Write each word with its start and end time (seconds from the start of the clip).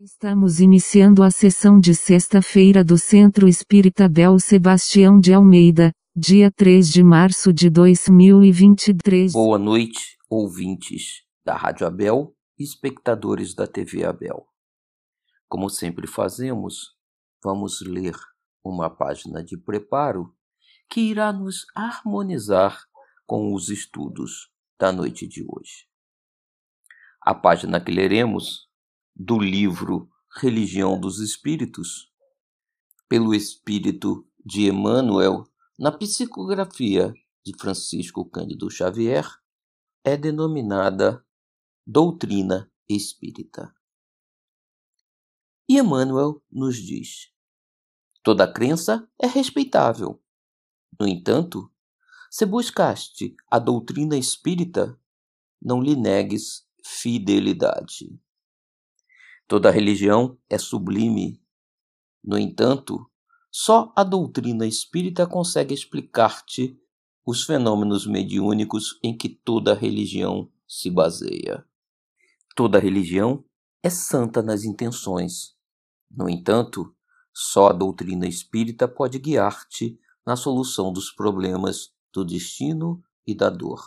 Estamos 0.00 0.60
iniciando 0.60 1.24
a 1.24 1.30
sessão 1.30 1.80
de 1.80 1.92
sexta-feira 1.92 2.84
do 2.84 2.96
Centro 2.96 3.48
Espírita 3.48 4.08
Bel 4.08 4.38
Sebastião 4.38 5.18
de 5.18 5.34
Almeida, 5.34 5.90
dia 6.14 6.52
3 6.52 6.88
de 6.88 7.02
março 7.02 7.52
de 7.52 7.68
2023. 7.68 9.32
Boa 9.32 9.58
noite, 9.58 10.16
ouvintes 10.30 11.24
da 11.44 11.56
Rádio 11.56 11.84
Abel 11.84 12.32
e 12.56 12.62
espectadores 12.62 13.56
da 13.56 13.66
TV 13.66 14.04
Abel. 14.04 14.46
Como 15.48 15.68
sempre 15.68 16.06
fazemos, 16.06 16.96
vamos 17.42 17.80
ler 17.80 18.14
uma 18.62 18.88
página 18.88 19.42
de 19.42 19.56
preparo 19.56 20.32
que 20.88 21.00
irá 21.00 21.32
nos 21.32 21.66
harmonizar 21.74 22.84
com 23.26 23.52
os 23.52 23.68
estudos 23.68 24.48
da 24.78 24.92
noite 24.92 25.26
de 25.26 25.42
hoje. 25.42 25.88
A 27.20 27.34
página 27.34 27.80
que 27.80 27.90
leremos 27.90 28.67
do 29.18 29.36
livro 29.36 30.08
Religião 30.40 30.98
dos 31.00 31.18
Espíritos, 31.18 32.08
pelo 33.08 33.34
Espírito 33.34 34.24
de 34.46 34.68
Emmanuel, 34.68 35.42
na 35.76 35.90
psicografia 35.90 37.12
de 37.44 37.52
Francisco 37.58 38.24
Cândido 38.24 38.70
Xavier, 38.70 39.26
é 40.04 40.16
denominada 40.16 41.26
Doutrina 41.84 42.70
Espírita. 42.88 43.74
E 45.68 45.78
Emmanuel 45.78 46.40
nos 46.48 46.76
diz: 46.76 47.32
toda 48.22 48.50
crença 48.50 49.10
é 49.20 49.26
respeitável. 49.26 50.22
No 50.98 51.08
entanto, 51.08 51.68
se 52.30 52.46
buscaste 52.46 53.34
a 53.50 53.58
doutrina 53.58 54.16
espírita, 54.16 54.96
não 55.60 55.82
lhe 55.82 55.96
negues 55.96 56.64
fidelidade. 56.84 58.16
Toda 59.48 59.70
religião 59.70 60.38
é 60.48 60.58
sublime. 60.58 61.42
No 62.22 62.38
entanto, 62.38 63.10
só 63.50 63.90
a 63.96 64.04
doutrina 64.04 64.66
espírita 64.66 65.26
consegue 65.26 65.72
explicar-te 65.72 66.78
os 67.24 67.44
fenômenos 67.44 68.06
mediúnicos 68.06 69.00
em 69.02 69.16
que 69.16 69.30
toda 69.30 69.72
religião 69.72 70.52
se 70.66 70.90
baseia. 70.90 71.66
Toda 72.54 72.78
religião 72.78 73.42
é 73.82 73.88
santa 73.88 74.42
nas 74.42 74.64
intenções. 74.64 75.56
No 76.10 76.28
entanto, 76.28 76.94
só 77.32 77.68
a 77.68 77.72
doutrina 77.72 78.28
espírita 78.28 78.86
pode 78.86 79.18
guiar-te 79.18 79.98
na 80.26 80.36
solução 80.36 80.92
dos 80.92 81.10
problemas 81.10 81.90
do 82.12 82.22
destino 82.22 83.02
e 83.26 83.34
da 83.34 83.48
dor. 83.48 83.82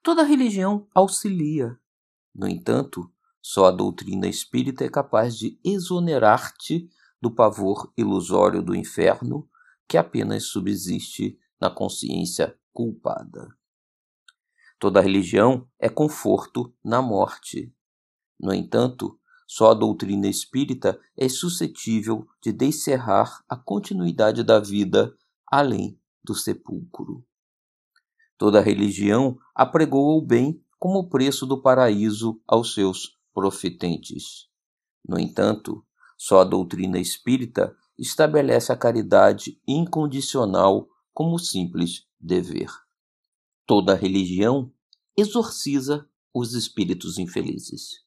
Toda 0.00 0.22
religião 0.22 0.86
auxilia. 0.94 1.76
No 2.32 2.48
entanto, 2.48 3.11
só 3.42 3.66
a 3.66 3.70
doutrina 3.72 4.28
espírita 4.28 4.84
é 4.84 4.88
capaz 4.88 5.36
de 5.36 5.58
exonerar-te 5.64 6.88
do 7.20 7.28
pavor 7.28 7.92
ilusório 7.96 8.62
do 8.62 8.74
inferno 8.74 9.48
que 9.88 9.98
apenas 9.98 10.44
subsiste 10.44 11.36
na 11.60 11.68
consciência 11.68 12.56
culpada. 12.72 13.48
Toda 14.78 15.00
religião 15.00 15.68
é 15.78 15.88
conforto 15.88 16.72
na 16.84 17.02
morte. 17.02 17.74
No 18.40 18.54
entanto, 18.54 19.18
só 19.46 19.72
a 19.72 19.74
doutrina 19.74 20.28
espírita 20.28 20.98
é 21.16 21.28
suscetível 21.28 22.26
de 22.40 22.52
descerrar 22.52 23.44
a 23.48 23.56
continuidade 23.56 24.42
da 24.42 24.58
vida 24.58 25.14
além 25.46 26.00
do 26.24 26.34
sepulcro. 26.34 27.24
Toda 28.38 28.60
religião 28.60 29.38
apregou 29.54 30.16
o 30.16 30.22
bem 30.22 30.64
como 30.78 31.08
preço 31.08 31.46
do 31.46 31.60
paraíso 31.60 32.40
aos 32.46 32.74
seus 32.74 33.16
profetentes. 33.32 34.48
No 35.06 35.18
entanto, 35.18 35.84
só 36.16 36.40
a 36.40 36.44
doutrina 36.44 36.98
espírita 36.98 37.76
estabelece 37.98 38.72
a 38.72 38.76
caridade 38.76 39.60
incondicional 39.66 40.88
como 41.12 41.38
simples 41.38 42.06
dever. 42.18 42.70
Toda 43.66 43.94
religião 43.94 44.72
exorciza 45.16 46.08
os 46.32 46.54
espíritos 46.54 47.18
infelizes. 47.18 48.04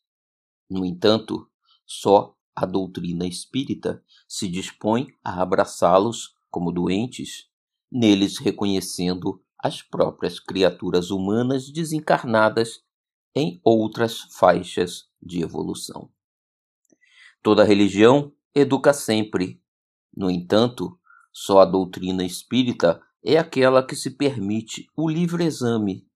No 0.69 0.85
entanto, 0.85 1.49
só 1.85 2.35
a 2.55 2.65
doutrina 2.65 3.27
espírita 3.27 4.03
se 4.27 4.47
dispõe 4.47 5.07
a 5.23 5.41
abraçá-los 5.41 6.35
como 6.49 6.71
doentes, 6.71 7.49
neles 7.91 8.37
reconhecendo 8.37 9.43
as 9.59 9.81
próprias 9.81 10.39
criaturas 10.39 11.11
humanas 11.11 11.69
desencarnadas 11.69 12.81
em 13.35 13.59
outras 13.63 14.21
faixas 14.21 15.09
de 15.25 15.41
evolução. 15.41 16.09
Toda 17.41 17.63
religião 17.63 18.31
educa 18.53 18.93
sempre. 18.93 19.61
No 20.15 20.29
entanto, 20.29 20.97
só 21.31 21.59
a 21.59 21.65
doutrina 21.65 22.23
espírita 22.23 23.01
é 23.23 23.37
aquela 23.37 23.85
que 23.85 23.95
se 23.95 24.11
permite 24.11 24.87
o 24.95 25.09
livre 25.09 25.43
exame, 25.43 26.07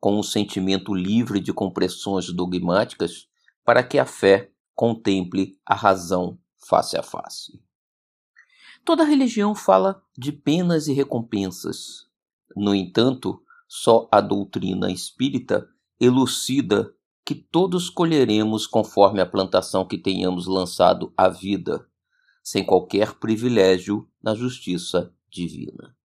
com 0.00 0.18
um 0.18 0.22
sentimento 0.22 0.94
livre 0.94 1.38
de 1.38 1.52
compressões 1.52 2.32
dogmáticas, 2.32 3.28
para 3.64 3.82
que 3.84 3.98
a 3.98 4.06
fé 4.06 4.50
contemple 4.74 5.60
a 5.64 5.74
razão 5.74 6.38
face 6.56 6.96
a 6.96 7.02
face. 7.02 7.62
Toda 8.84 9.04
religião 9.04 9.54
fala 9.54 10.02
de 10.16 10.32
penas 10.32 10.88
e 10.88 10.92
recompensas. 10.92 12.08
No 12.56 12.74
entanto, 12.74 13.42
só 13.68 14.08
a 14.10 14.20
doutrina 14.20 14.90
espírita 14.90 15.68
elucida 16.00 16.94
que 17.24 17.34
todos 17.34 17.88
colheremos 17.88 18.66
conforme 18.66 19.20
a 19.20 19.26
plantação 19.26 19.86
que 19.86 19.98
tenhamos 19.98 20.46
lançado 20.46 21.12
à 21.16 21.28
vida, 21.28 21.86
sem 22.42 22.64
qualquer 22.64 23.14
privilégio 23.14 24.08
na 24.22 24.34
justiça 24.34 25.14
divina. 25.30 25.96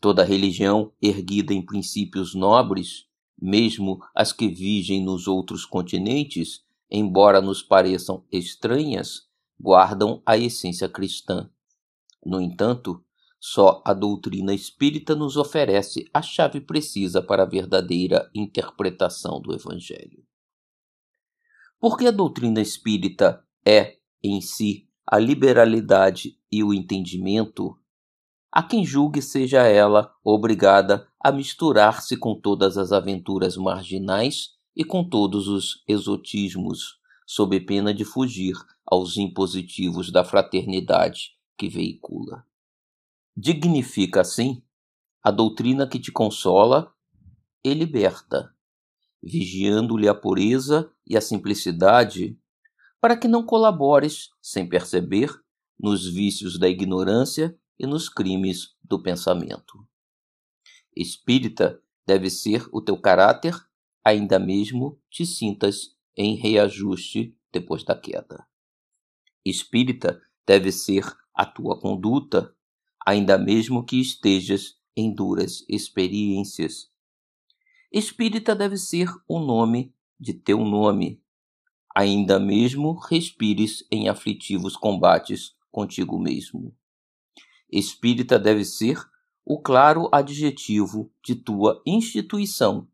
Toda 0.00 0.24
religião 0.24 0.92
erguida 1.00 1.52
em 1.52 1.64
princípios 1.64 2.34
nobres, 2.34 3.06
mesmo 3.40 4.00
as 4.14 4.32
que 4.32 4.48
vigem 4.48 5.02
nos 5.02 5.26
outros 5.26 5.64
continentes, 5.64 6.64
embora 6.90 7.40
nos 7.40 7.62
pareçam 7.62 8.24
estranhas, 8.30 9.28
guardam 9.58 10.22
a 10.26 10.36
essência 10.36 10.88
cristã. 10.88 11.50
No 12.24 12.40
entanto, 12.40 13.04
só 13.42 13.82
a 13.86 13.94
doutrina 13.94 14.52
espírita 14.52 15.16
nos 15.16 15.38
oferece 15.38 16.04
a 16.12 16.20
chave 16.20 16.60
precisa 16.60 17.22
para 17.22 17.44
a 17.44 17.46
verdadeira 17.46 18.30
interpretação 18.34 19.40
do 19.40 19.54
Evangelho. 19.54 20.22
Porque 21.80 22.06
a 22.06 22.10
doutrina 22.10 22.60
espírita 22.60 23.42
é, 23.66 23.96
em 24.22 24.42
si, 24.42 24.86
a 25.06 25.18
liberalidade 25.18 26.38
e 26.52 26.62
o 26.62 26.74
entendimento, 26.74 27.78
há 28.52 28.62
quem 28.62 28.84
julgue 28.84 29.22
seja 29.22 29.62
ela 29.66 30.14
obrigada 30.22 31.08
a 31.18 31.32
misturar-se 31.32 32.18
com 32.18 32.38
todas 32.38 32.76
as 32.76 32.92
aventuras 32.92 33.56
marginais 33.56 34.50
e 34.76 34.84
com 34.84 35.02
todos 35.02 35.48
os 35.48 35.82
exotismos, 35.88 36.98
sob 37.26 37.58
pena 37.60 37.94
de 37.94 38.04
fugir 38.04 38.54
aos 38.84 39.16
impositivos 39.16 40.12
da 40.12 40.22
fraternidade 40.24 41.38
que 41.56 41.68
veicula. 41.68 42.49
Dignifica, 43.42 44.20
assim, 44.20 44.62
a 45.22 45.30
doutrina 45.30 45.88
que 45.88 45.98
te 45.98 46.12
consola 46.12 46.94
e 47.64 47.72
liberta, 47.72 48.54
vigiando-lhe 49.22 50.06
a 50.06 50.14
pureza 50.14 50.92
e 51.06 51.16
a 51.16 51.22
simplicidade, 51.22 52.38
para 53.00 53.16
que 53.16 53.26
não 53.26 53.42
colabores, 53.42 54.28
sem 54.42 54.68
perceber, 54.68 55.30
nos 55.78 56.06
vícios 56.06 56.58
da 56.58 56.68
ignorância 56.68 57.58
e 57.78 57.86
nos 57.86 58.10
crimes 58.10 58.76
do 58.84 59.02
pensamento. 59.02 59.88
Espírita 60.94 61.82
deve 62.06 62.28
ser 62.28 62.68
o 62.70 62.82
teu 62.82 63.00
caráter, 63.00 63.54
ainda 64.04 64.38
mesmo 64.38 65.00
te 65.08 65.24
sintas 65.24 65.96
em 66.14 66.34
reajuste 66.36 67.34
depois 67.50 67.82
da 67.84 67.98
queda. 67.98 68.46
Espírita 69.42 70.20
deve 70.46 70.70
ser 70.70 71.10
a 71.32 71.46
tua 71.46 71.80
conduta, 71.80 72.54
ainda 73.06 73.38
mesmo 73.38 73.84
que 73.84 74.00
estejas 74.00 74.78
em 74.96 75.12
duras 75.12 75.64
experiências. 75.68 76.90
Espírita 77.92 78.54
deve 78.54 78.76
ser 78.76 79.08
o 79.26 79.40
nome 79.40 79.94
de 80.18 80.34
teu 80.34 80.64
nome, 80.64 81.22
ainda 81.94 82.38
mesmo 82.38 82.92
respires 82.92 83.84
em 83.90 84.08
aflitivos 84.08 84.76
combates 84.76 85.54
contigo 85.70 86.18
mesmo. 86.18 86.74
Espírita 87.70 88.38
deve 88.38 88.64
ser 88.64 88.98
o 89.44 89.60
claro 89.60 90.08
adjetivo 90.12 91.10
de 91.24 91.34
tua 91.34 91.82
instituição, 91.86 92.86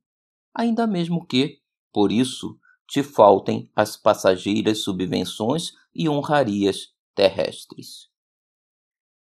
ainda 0.55 0.87
mesmo 0.87 1.27
que, 1.27 1.61
por 1.93 2.13
isso, 2.13 2.59
te 2.87 3.03
faltem 3.03 3.71
as 3.75 3.97
passageiras 3.97 4.79
subvenções 4.79 5.73
e 5.95 6.09
honrarias 6.09 6.95
terrestres. 7.15 8.09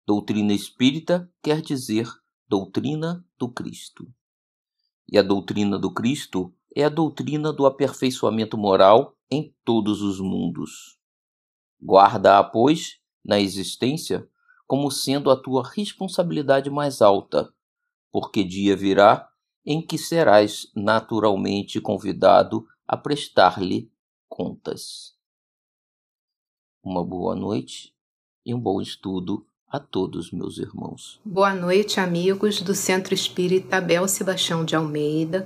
Doutrina 0.07 0.53
espírita 0.53 1.31
quer 1.41 1.61
dizer 1.61 2.07
doutrina 2.47 3.25
do 3.39 3.49
Cristo. 3.49 4.07
E 5.11 5.17
a 5.17 5.23
doutrina 5.23 5.79
do 5.79 5.91
Cristo 5.91 6.53
é 6.75 6.83
a 6.83 6.89
doutrina 6.89 7.51
do 7.51 7.65
aperfeiçoamento 7.65 8.55
moral 8.55 9.17
em 9.31 9.55
todos 9.63 10.03
os 10.03 10.19
mundos. 10.19 10.99
Guarda-a, 11.81 12.43
pois, 12.43 12.99
na 13.23 13.39
existência 13.39 14.29
como 14.67 14.91
sendo 14.91 15.31
a 15.31 15.35
tua 15.35 15.67
responsabilidade 15.67 16.69
mais 16.69 17.01
alta, 17.01 17.51
porque 18.11 18.43
dia 18.43 18.75
virá 18.75 19.27
em 19.65 19.81
que 19.81 19.97
serás 19.97 20.71
naturalmente 20.75 21.81
convidado 21.81 22.67
a 22.87 22.95
prestar-lhe 22.95 23.91
contas. 24.29 25.17
Uma 26.83 27.03
boa 27.03 27.35
noite 27.35 27.95
e 28.45 28.53
um 28.53 28.59
bom 28.59 28.79
estudo 28.79 29.47
a 29.75 29.79
todos 29.79 30.31
meus 30.31 30.57
irmãos. 30.57 31.19
Boa 31.25 31.53
noite, 31.53 31.99
amigos 31.99 32.61
do 32.61 32.73
Centro 32.73 33.13
Espírita 33.13 33.75
Abel 33.75 34.07
Sebastião 34.07 34.63
de 34.63 34.73
Almeida. 34.73 35.45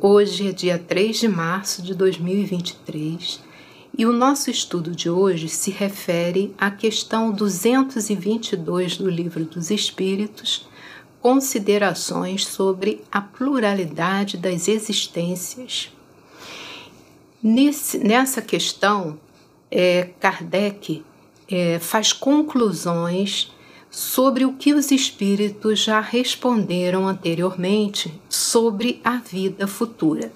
Hoje 0.00 0.48
é 0.48 0.52
dia 0.52 0.80
3 0.80 1.20
de 1.20 1.28
março 1.28 1.80
de 1.80 1.94
2023 1.94 3.40
e 3.96 4.04
o 4.04 4.12
nosso 4.12 4.50
estudo 4.50 4.90
de 4.90 5.08
hoje 5.08 5.48
se 5.48 5.70
refere 5.70 6.52
à 6.58 6.72
questão 6.72 7.30
222 7.30 8.96
do 8.96 9.08
Livro 9.08 9.44
dos 9.44 9.70
Espíritos, 9.70 10.68
Considerações 11.20 12.44
sobre 12.44 13.04
a 13.12 13.20
pluralidade 13.20 14.36
das 14.36 14.66
existências. 14.66 15.92
Nesse, 17.40 17.98
nessa 17.98 18.42
questão, 18.42 19.20
é, 19.70 20.10
Kardec 20.18 21.04
é, 21.48 21.78
faz 21.78 22.12
conclusões 22.12 23.51
sobre 23.92 24.46
o 24.46 24.54
que 24.54 24.72
os 24.72 24.90
espíritos 24.90 25.80
já 25.80 26.00
responderam 26.00 27.06
anteriormente 27.06 28.10
sobre 28.26 29.02
a 29.04 29.18
vida 29.18 29.66
futura. 29.66 30.32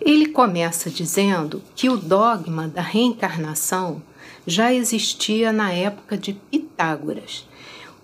Ele 0.00 0.26
começa 0.26 0.90
dizendo 0.90 1.62
que 1.76 1.88
o 1.88 1.96
dogma 1.96 2.66
da 2.66 2.82
reencarnação 2.82 4.02
já 4.44 4.74
existia 4.74 5.52
na 5.52 5.70
época 5.70 6.18
de 6.18 6.32
Pitágoras, 6.32 7.46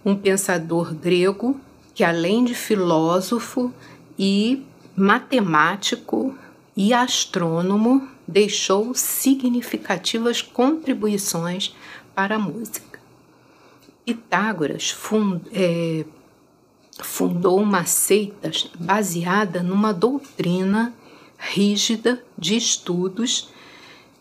um 0.04 0.14
pensador 0.14 0.94
grego 0.94 1.60
que, 1.92 2.04
além 2.04 2.44
de 2.44 2.54
filósofo 2.54 3.74
e 4.16 4.62
matemático 4.94 6.32
e 6.76 6.94
astrônomo, 6.94 8.06
deixou 8.26 8.94
significativas 8.94 10.40
contribuições 10.40 11.74
para 12.14 12.36
a 12.36 12.38
música. 12.38 12.87
Pitágoras 14.08 14.90
fund, 14.90 15.42
é, 15.52 16.02
fundou 16.98 17.60
uma 17.60 17.84
seita 17.84 18.50
baseada 18.80 19.62
numa 19.62 19.92
doutrina 19.92 20.94
rígida 21.36 22.24
de 22.38 22.56
estudos 22.56 23.50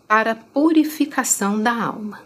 para 0.06 0.34
purificação 0.34 1.58
da 1.62 1.72
alma. 1.72 2.20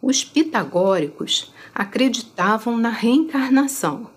Os 0.00 0.22
pitagóricos 0.22 1.52
acreditavam 1.74 2.76
na 2.76 2.90
reencarnação 2.90 4.08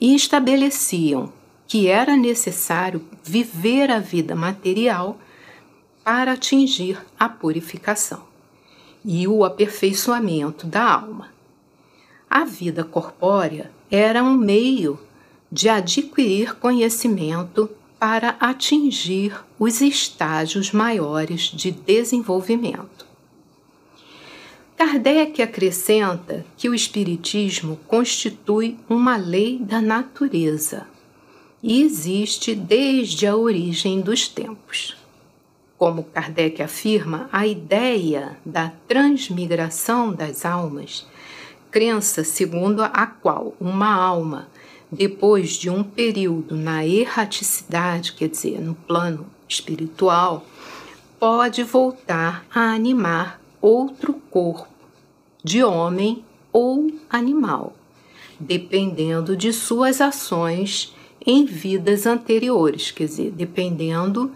e 0.00 0.14
estabeleciam 0.14 1.32
que 1.66 1.88
era 1.88 2.16
necessário 2.16 3.04
viver 3.24 3.90
a 3.90 3.98
vida 3.98 4.36
material 4.36 5.18
para 6.04 6.34
atingir 6.34 7.04
a 7.18 7.28
purificação 7.28 8.22
e 9.04 9.26
o 9.26 9.44
aperfeiçoamento 9.44 10.68
da 10.68 10.84
alma. 10.84 11.31
A 12.34 12.44
vida 12.44 12.82
corpórea 12.82 13.70
era 13.90 14.24
um 14.24 14.34
meio 14.34 14.98
de 15.50 15.68
adquirir 15.68 16.54
conhecimento 16.54 17.68
para 17.98 18.38
atingir 18.40 19.38
os 19.58 19.82
estágios 19.82 20.72
maiores 20.72 21.42
de 21.42 21.70
desenvolvimento. 21.70 23.04
Kardec 24.74 25.42
acrescenta 25.42 26.46
que 26.56 26.70
o 26.70 26.74
Espiritismo 26.74 27.78
constitui 27.86 28.78
uma 28.88 29.18
lei 29.18 29.58
da 29.58 29.82
natureza 29.82 30.86
e 31.62 31.82
existe 31.82 32.54
desde 32.54 33.26
a 33.26 33.36
origem 33.36 34.00
dos 34.00 34.26
tempos. 34.26 34.96
Como 35.76 36.04
Kardec 36.04 36.62
afirma, 36.62 37.28
a 37.30 37.46
ideia 37.46 38.38
da 38.42 38.72
transmigração 38.88 40.14
das 40.14 40.46
almas, 40.46 41.06
crença 41.72 42.22
segundo 42.22 42.82
a 42.82 43.06
qual 43.06 43.56
uma 43.58 43.92
alma 43.92 44.48
depois 44.92 45.52
de 45.52 45.70
um 45.70 45.82
período 45.82 46.54
na 46.54 46.86
erraticidade, 46.86 48.12
quer 48.12 48.28
dizer, 48.28 48.60
no 48.60 48.74
plano 48.74 49.24
espiritual, 49.48 50.44
pode 51.18 51.62
voltar 51.62 52.44
a 52.54 52.74
animar 52.74 53.40
outro 53.58 54.12
corpo, 54.30 54.68
de 55.42 55.64
homem 55.64 56.22
ou 56.52 56.92
animal, 57.08 57.72
dependendo 58.38 59.34
de 59.34 59.50
suas 59.50 60.02
ações 60.02 60.94
em 61.24 61.46
vidas 61.46 62.06
anteriores, 62.06 62.90
quer 62.90 63.06
dizer, 63.06 63.30
dependendo 63.30 64.30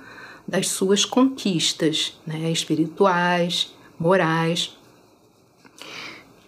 das 0.49 0.69
suas 0.69 1.05
conquistas 1.05 2.19
né, 2.27 2.51
espirituais, 2.51 3.75
morais. 3.99 4.77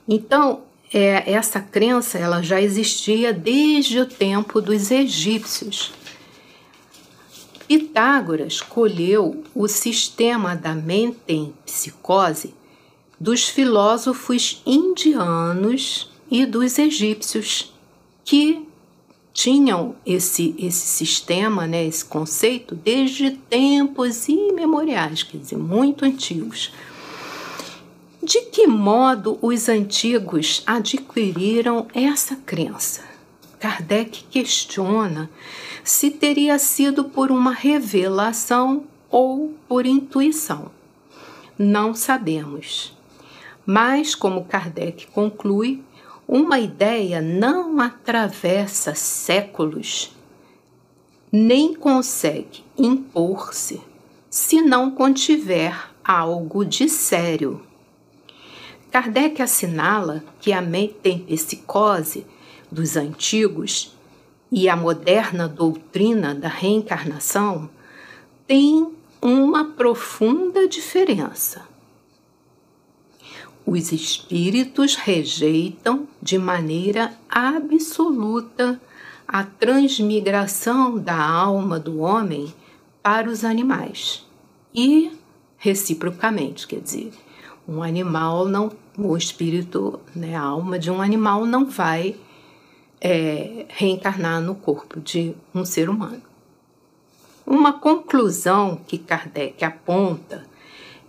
Então, 0.09 0.63
é, 0.93 1.31
essa 1.31 1.61
crença 1.61 2.19
ela 2.19 2.43
já 2.43 2.61
existia 2.61 3.33
desde 3.33 4.01
o 4.01 4.07
tempo 4.07 4.61
dos 4.61 4.91
egípcios. 4.91 5.93
Pitágoras 7.67 8.61
colheu 8.63 9.45
o 9.55 9.69
sistema 9.69 10.57
da 10.57 10.75
mente-psicose 10.75 12.55
dos 13.21 13.49
filósofos 13.49 14.63
indianos 14.65 16.11
e 16.31 16.47
dos 16.47 16.79
egípcios, 16.79 17.73
que 18.25 18.67
tinham 19.33 19.95
esse, 20.05 20.55
esse 20.59 20.87
sistema, 20.87 21.67
né, 21.67 21.85
esse 21.85 22.05
conceito, 22.05 22.75
desde 22.75 23.31
tempos 23.31 24.29
imemoriais, 24.29 25.23
quer 25.23 25.39
dizer, 25.39 25.57
muito 25.57 26.05
antigos. 26.05 26.73
De 28.29 28.43
que 28.43 28.67
modo 28.67 29.39
os 29.41 29.71
antigos 29.71 30.63
adquiriram 30.67 31.87
essa 31.95 32.37
crença? 32.37 33.01
Kardec 33.59 34.25
questiona 34.25 35.31
se 35.83 36.11
teria 36.11 36.59
sido 36.59 37.05
por 37.05 37.31
uma 37.31 37.55
revelação 37.55 38.85
ou 39.11 39.55
por 39.67 39.87
intuição. 39.87 40.71
Não 41.59 41.95
sabemos. 41.95 42.95
Mas, 43.65 44.15
como 44.15 44.45
Kardec 44.45 45.07
conclui, 45.07 45.83
uma 46.29 46.59
ideia 46.59 47.23
não 47.23 47.81
atravessa 47.81 48.95
séculos, 48.95 50.15
nem 51.33 51.73
consegue 51.73 52.63
impor-se 52.77 53.81
se 54.29 54.61
não 54.61 54.91
contiver 54.91 55.75
algo 56.05 56.63
de 56.63 56.91
sério 56.91 57.67
Kardec 58.99 59.41
assinala 59.41 60.25
que 60.41 60.53
a 60.53 60.61
metempsicose 60.61 62.27
dos 62.69 62.97
antigos 62.97 63.97
e 64.51 64.69
a 64.69 64.75
moderna 64.75 65.47
doutrina 65.47 66.35
da 66.35 66.49
reencarnação 66.49 67.71
têm 68.45 68.93
uma 69.23 69.67
profunda 69.67 70.67
diferença. 70.67 71.63
Os 73.65 73.93
espíritos 73.93 74.97
rejeitam 74.97 76.09
de 76.21 76.37
maneira 76.37 77.17
absoluta 77.29 78.81
a 79.29 79.45
transmigração 79.45 80.99
da 80.99 81.23
alma 81.23 81.79
do 81.79 82.01
homem 82.01 82.53
para 83.01 83.31
os 83.31 83.45
animais 83.45 84.27
e 84.75 85.13
reciprocamente, 85.57 86.67
quer 86.67 86.81
dizer, 86.81 87.13
um 87.69 87.83
animal 87.83 88.47
não, 88.47 88.73
o 88.97 89.15
espírito, 89.15 90.01
né, 90.17 90.35
a 90.35 90.41
alma 90.41 90.79
de 90.79 90.91
um 90.91 91.03
animal 91.03 91.45
não 91.45 91.67
vai 91.67 92.17
é, 92.99 93.67
reencarnar 93.69 94.41
no 94.41 94.55
corpo 94.55 94.99
de 94.99 95.35
um 95.55 95.67
ser 95.67 95.91
humano. 95.91 96.23
Uma 97.47 97.75
conclusão 97.75 98.81
que 98.87 98.97
Kardec 98.97 99.63
aponta 99.65 100.47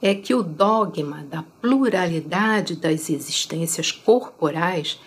é 0.01 0.13
que 0.13 0.34
o 0.34 0.44
dogma 0.44 1.25
da 1.30 1.44
pluralidade 1.62 2.75
das 2.75 3.10
existências 3.10 3.92
corporais 3.92 5.00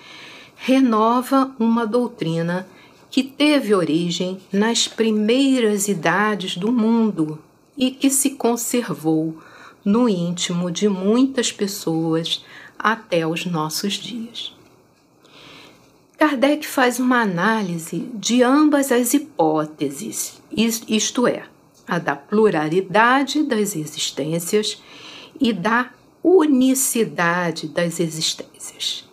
renova 0.57 1.51
uma 1.59 1.87
doutrina 1.87 2.67
que 3.11 3.23
teve 3.23 3.75
origem 3.75 4.41
nas 4.51 4.89
primeiras 4.89 5.89
idades 5.89 6.57
do 6.57 6.73
mundo 6.73 7.39
e 7.77 7.91
que 7.91 8.09
se 8.09 8.31
conservou 8.31 9.37
no 9.85 10.09
íntimo 10.09 10.71
de 10.71 10.89
muitas 10.89 11.51
pessoas 11.51 12.45
até 12.79 13.27
os 13.27 13.47
nossos 13.47 13.95
dias. 13.95 14.55
Kardec 16.19 16.67
faz 16.67 17.01
uma 17.01 17.21
análise 17.21 18.09
de 18.15 18.43
ambas 18.43 18.93
as 18.93 19.13
hipóteses, 19.13 20.41
isto 20.57 21.27
é, 21.27 21.45
a 21.87 21.99
da 21.99 22.15
pluralidade 22.15 23.43
das 23.43 23.75
existências 23.75 24.81
e 25.41 25.53
da 25.53 25.91
unicidade 26.23 27.67
das 27.67 27.99
existências. 27.99 29.05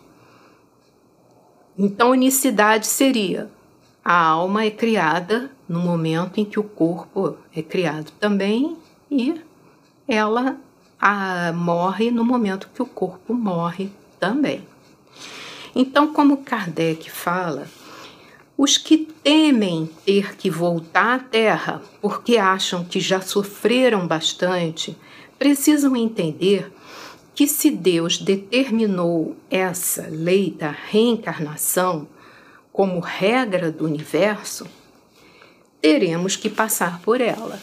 Então, 1.76 2.10
unicidade 2.10 2.86
seria 2.86 3.50
a 4.04 4.26
alma 4.28 4.64
é 4.64 4.70
criada 4.70 5.50
no 5.68 5.80
momento 5.80 6.38
em 6.38 6.44
que 6.44 6.58
o 6.58 6.64
corpo 6.64 7.36
é 7.54 7.62
criado 7.62 8.12
também 8.18 8.76
e 9.10 9.40
ela 10.10 10.58
a, 11.00 11.52
morre 11.52 12.10
no 12.10 12.24
momento 12.24 12.68
que 12.74 12.82
o 12.82 12.86
corpo 12.86 13.32
morre 13.32 13.90
também. 14.18 14.66
Então, 15.74 16.12
como 16.12 16.38
Kardec 16.38 17.08
fala, 17.10 17.68
os 18.58 18.76
que 18.76 18.98
temem 18.98 19.88
ter 20.04 20.36
que 20.36 20.50
voltar 20.50 21.14
à 21.14 21.18
Terra 21.20 21.80
porque 22.02 22.36
acham 22.36 22.84
que 22.84 22.98
já 22.98 23.20
sofreram 23.20 24.06
bastante, 24.06 24.96
precisam 25.38 25.96
entender 25.96 26.70
que 27.34 27.46
se 27.46 27.70
Deus 27.70 28.18
determinou 28.18 29.36
essa 29.48 30.06
lei 30.10 30.50
da 30.50 30.70
reencarnação 30.70 32.06
como 32.72 33.00
regra 33.00 33.70
do 33.70 33.84
universo, 33.84 34.66
teremos 35.80 36.36
que 36.36 36.50
passar 36.50 37.00
por 37.00 37.20
ela. 37.20 37.58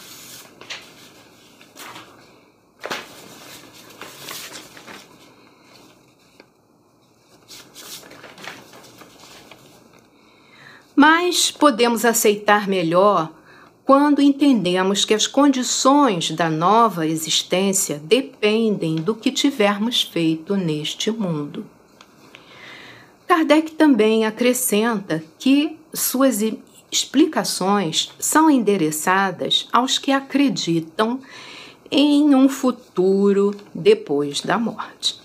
Mas 10.99 11.51
podemos 11.51 12.03
aceitar 12.03 12.67
melhor 12.67 13.31
quando 13.85 14.19
entendemos 14.19 15.05
que 15.05 15.13
as 15.13 15.27
condições 15.27 16.31
da 16.31 16.49
nova 16.49 17.05
existência 17.05 18.01
dependem 18.03 18.95
do 18.95 19.13
que 19.13 19.31
tivermos 19.31 20.01
feito 20.01 20.55
neste 20.55 21.11
mundo. 21.11 21.67
Kardec 23.27 23.73
também 23.73 24.25
acrescenta 24.25 25.23
que 25.37 25.77
suas 25.93 26.39
explicações 26.91 28.11
são 28.17 28.49
endereçadas 28.49 29.67
aos 29.71 29.99
que 29.99 30.11
acreditam 30.11 31.19
em 31.91 32.33
um 32.33 32.49
futuro 32.49 33.55
depois 33.71 34.41
da 34.41 34.57
morte. 34.57 35.19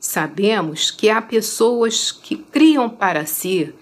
Sabemos 0.00 0.90
que 0.90 1.10
há 1.10 1.20
pessoas 1.20 2.10
que 2.10 2.34
criam 2.34 2.88
para 2.88 3.26
si 3.26 3.74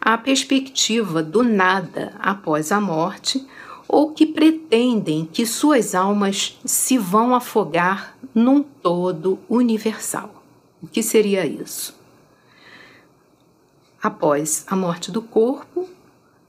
a 0.00 0.16
perspectiva 0.16 1.22
do 1.22 1.42
nada 1.42 2.14
após 2.18 2.72
a 2.72 2.80
morte 2.80 3.46
ou 3.86 4.12
que 4.12 4.24
pretendem 4.24 5.24
que 5.24 5.44
suas 5.44 5.94
almas 5.94 6.58
se 6.64 6.96
vão 6.96 7.34
afogar 7.34 8.16
num 8.34 8.62
todo 8.62 9.38
universal. 9.48 10.42
O 10.80 10.86
que 10.86 11.02
seria 11.02 11.44
isso? 11.44 11.98
Após 14.02 14.64
a 14.68 14.74
morte 14.74 15.10
do 15.10 15.20
corpo, 15.20 15.88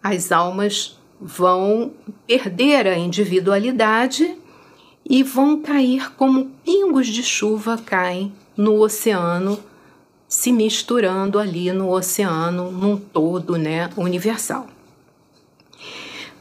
as 0.01 0.31
almas 0.31 0.97
vão 1.19 1.91
perder 2.25 2.87
a 2.87 2.97
individualidade 2.97 4.37
e 5.03 5.23
vão 5.23 5.61
cair 5.61 6.13
como 6.13 6.51
pingos 6.63 7.07
de 7.07 7.23
chuva 7.23 7.77
caem 7.77 8.33
no 8.55 8.79
oceano 8.79 9.59
se 10.31 10.49
misturando 10.49 11.37
ali 11.37 11.73
no 11.73 11.89
oceano 11.89 12.71
num 12.71 12.95
todo 12.95 13.57
né, 13.57 13.89
universal. 13.97 14.65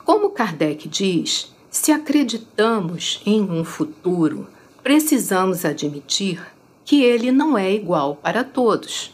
Como 0.04 0.30
Kardec 0.30 0.88
diz, 0.88 1.52
se 1.68 1.90
acreditamos 1.90 3.20
em 3.26 3.42
um 3.42 3.64
futuro, 3.64 4.46
precisamos 4.80 5.64
admitir 5.64 6.40
que 6.84 7.02
ele 7.02 7.32
não 7.32 7.58
é 7.58 7.72
igual 7.72 8.14
para 8.14 8.44
todos. 8.44 9.12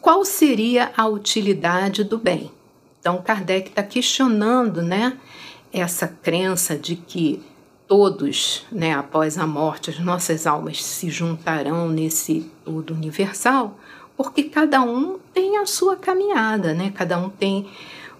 Qual 0.00 0.24
seria 0.24 0.90
a 0.96 1.06
utilidade 1.06 2.04
do 2.04 2.16
bem? 2.16 2.50
Então, 2.98 3.20
Kardec 3.20 3.68
está 3.68 3.82
questionando 3.82 4.80
né, 4.80 5.14
essa 5.70 6.08
crença 6.08 6.74
de 6.74 6.96
que 6.96 7.42
todos, 7.88 8.64
né, 8.70 8.94
após 8.94 9.38
a 9.38 9.46
morte, 9.46 9.90
as 9.90 9.98
nossas 9.98 10.46
almas 10.46 10.82
se 10.82 11.08
juntarão 11.08 11.88
nesse 11.88 12.50
todo 12.64 12.94
universal, 12.94 13.78
porque 14.16 14.44
cada 14.44 14.82
um 14.82 15.18
tem 15.32 15.58
a 15.58 15.66
sua 15.66 15.94
caminhada, 15.96 16.72
né? 16.72 16.90
Cada 16.94 17.18
um 17.18 17.28
tem 17.28 17.68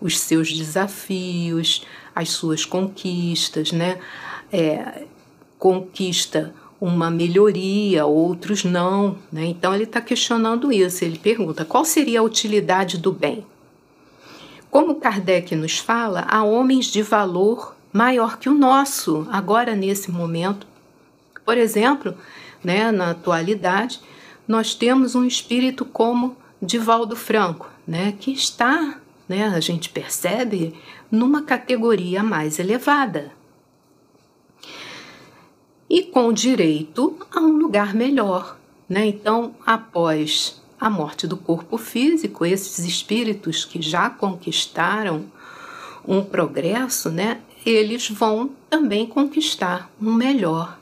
os 0.00 0.18
seus 0.18 0.52
desafios, 0.52 1.86
as 2.14 2.30
suas 2.30 2.64
conquistas, 2.64 3.72
né? 3.72 3.98
É, 4.52 5.04
conquista 5.58 6.54
uma 6.80 7.10
melhoria, 7.10 8.04
outros 8.04 8.64
não, 8.64 9.16
né? 9.32 9.46
Então 9.46 9.74
ele 9.74 9.84
está 9.84 10.00
questionando 10.00 10.70
isso. 10.70 11.04
Ele 11.04 11.18
pergunta: 11.18 11.64
qual 11.64 11.84
seria 11.84 12.20
a 12.20 12.22
utilidade 12.22 12.98
do 12.98 13.10
bem? 13.10 13.46
Como 14.70 14.96
Kardec 14.96 15.56
nos 15.56 15.78
fala, 15.78 16.26
há 16.28 16.42
homens 16.44 16.86
de 16.86 17.02
valor 17.02 17.75
maior 17.96 18.38
que 18.38 18.46
o 18.46 18.54
nosso, 18.54 19.26
agora 19.32 19.74
nesse 19.74 20.10
momento. 20.10 20.66
Por 21.46 21.56
exemplo, 21.56 22.14
né, 22.62 22.92
na 22.92 23.12
atualidade, 23.12 24.00
nós 24.46 24.74
temos 24.74 25.14
um 25.14 25.24
espírito 25.24 25.82
como 25.82 26.36
Divaldo 26.60 27.16
Franco, 27.16 27.70
né, 27.88 28.12
que 28.20 28.30
está, 28.30 28.98
né, 29.26 29.48
a 29.48 29.60
gente 29.60 29.88
percebe, 29.88 30.74
numa 31.10 31.40
categoria 31.40 32.22
mais 32.22 32.58
elevada. 32.58 33.32
E 35.88 36.02
com 36.02 36.32
direito 36.34 37.16
a 37.34 37.40
um 37.40 37.56
lugar 37.56 37.94
melhor. 37.94 38.58
Né? 38.86 39.06
Então, 39.06 39.54
após 39.64 40.60
a 40.78 40.90
morte 40.90 41.26
do 41.26 41.36
corpo 41.36 41.78
físico, 41.78 42.44
esses 42.44 42.84
espíritos 42.84 43.64
que 43.64 43.80
já 43.80 44.10
conquistaram 44.10 45.24
um 46.06 46.22
progresso, 46.22 47.10
né, 47.10 47.40
eles 47.68 48.08
vão 48.08 48.50
também 48.70 49.06
conquistar 49.06 49.90
um 50.00 50.12
melhor 50.12 50.78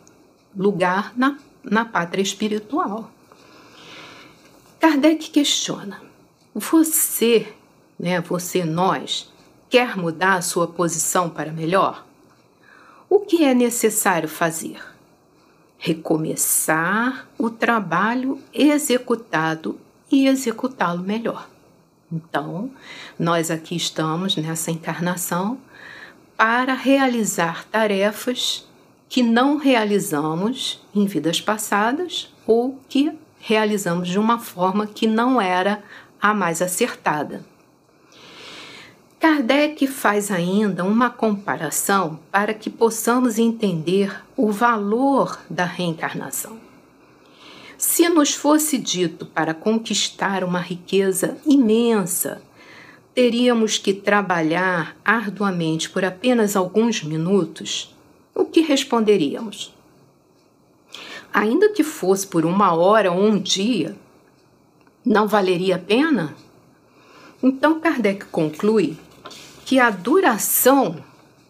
lugar 0.55 1.13
na, 1.17 1.39
na 1.63 1.85
pátria 1.85 2.23
espiritual. 2.23 3.11
Kardec 4.79 5.31
questiona: 5.31 6.03
você, 6.55 7.53
né, 7.99 8.21
você, 8.21 8.65
nós, 8.65 9.33
quer 9.71 9.97
mudar 9.97 10.35
a 10.35 10.43
sua 10.43 10.69
posição 10.69 11.31
para 11.31 11.51
melhor? 11.51 12.07
O 13.09 13.21
que 13.21 13.45
é 13.45 13.55
necessário 13.55 14.29
fazer? 14.29 14.79
Recomeçar 15.79 17.29
o 17.39 17.49
trabalho 17.49 18.41
executado 18.53 19.81
e 20.11 20.27
executá-lo 20.27 21.03
melhor. 21.03 21.49
Então, 22.13 22.71
nós 23.19 23.51
aqui 23.51 23.75
estamos 23.75 24.37
nessa 24.37 24.71
encarnação 24.71 25.59
para 26.37 26.75
realizar 26.75 27.65
tarefas 27.67 28.67
que 29.09 29.23
não 29.23 29.57
realizamos 29.57 30.85
em 30.95 31.07
vidas 31.07 31.41
passadas 31.41 32.33
ou 32.47 32.79
que 32.89 33.13
realizamos 33.39 34.09
de 34.09 34.19
uma 34.19 34.39
forma 34.39 34.87
que 34.87 35.07
não 35.07 35.41
era 35.41 35.83
a 36.21 36.35
mais 36.35 36.61
acertada. 36.63 37.45
Kardec 39.21 39.87
faz 39.87 40.31
ainda 40.31 40.85
uma 40.85 41.09
comparação 41.09 42.19
para 42.31 42.53
que 42.53 42.69
possamos 42.69 43.39
entender 43.39 44.23
o 44.37 44.51
valor 44.51 45.41
da 45.49 45.65
reencarnação. 45.65 46.59
Se 47.79 48.09
nos 48.09 48.35
fosse 48.35 48.79
dito 48.79 49.25
para 49.27 49.55
conquistar 49.55 50.45
uma 50.45 50.61
riqueza 50.61 51.39
imensa, 51.47 52.43
teríamos 53.15 53.79
que 53.79 53.95
trabalhar 53.95 54.97
arduamente 55.05 55.89
por 55.89 56.05
apenas 56.05 56.57
alguns 56.57 57.03
minutos, 57.05 57.95
o 58.35 58.45
que 58.45 58.61
responderíamos? 58.61 59.73
Ainda 61.33 61.69
que 61.69 61.85
fosse 61.85 62.27
por 62.27 62.45
uma 62.45 62.75
hora 62.75 63.13
ou 63.13 63.25
um 63.25 63.39
dia, 63.39 63.97
não 65.05 65.29
valeria 65.29 65.77
a 65.77 65.79
pena? 65.79 66.35
Então 67.43 67.79
Kardec 67.79 68.25
conclui 68.27 68.97
que 69.65 69.79
a 69.79 69.91
duração 69.91 70.97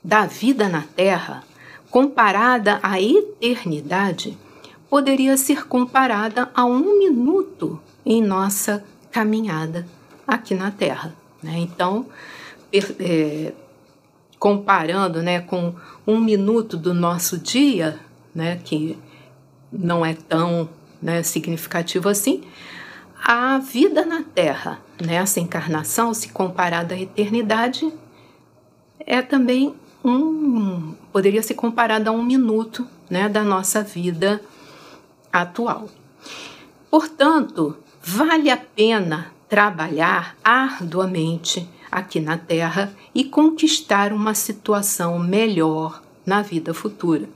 da 0.03 0.27
vida 0.27 0.69
na 0.69 0.83
Terra, 0.83 1.43
comparada 1.91 2.79
à 2.83 3.01
eternidade, 3.01 4.37
poderia 4.91 5.37
ser 5.37 5.67
comparada 5.67 6.51
a 6.55 6.65
um 6.65 6.99
minuto 6.99 7.81
em 8.05 8.23
nossa 8.23 8.85
caminhada 9.11 9.87
aqui 10.27 10.55
na 10.55 10.71
Terra. 10.71 11.24
Né? 11.45 11.59
Então, 11.59 12.07
é, 12.73 13.53
comparando 14.39 15.23
né, 15.23 15.41
com 15.41 15.75
um 16.07 16.19
minuto 16.19 16.77
do 16.77 16.95
nosso 16.95 17.39
dia, 17.39 18.01
né, 18.35 18.59
que 18.65 18.99
não 19.71 20.05
é 20.05 20.15
tão 20.15 20.69
né, 21.03 21.23
significativo 21.23 22.09
assim, 22.09 22.43
a 23.23 23.59
vida 23.59 24.07
na 24.07 24.23
Terra, 24.23 24.81
nessa 24.99 25.39
né, 25.39 25.45
encarnação, 25.45 26.15
se 26.15 26.31
comparada 26.31 26.95
à 26.95 26.99
eternidade, 26.99 27.93
é 29.01 29.21
também 29.21 29.75
um 30.03 30.95
poderia 31.13 31.43
ser 31.43 31.55
comparada 31.55 32.11
a 32.11 32.13
um 32.13 32.23
minuto 32.23 32.87
né, 33.09 33.29
da 33.29 33.45
nossa 33.45 33.83
vida 33.83 34.41
atual. 35.33 35.89
Portanto, 36.91 37.77
vale 38.03 38.51
a 38.51 38.57
pena 38.57 39.34
trabalhar 39.49 40.37
arduamente 40.43 41.69
aqui 41.91 42.19
na 42.19 42.37
Terra 42.37 42.95
e 43.15 43.25
conquistar 43.25 44.13
uma 44.13 44.35
situação 44.35 45.19
melhor 45.19 46.03
na 46.27 46.43
vida 46.43 46.75
futura. 46.75 47.29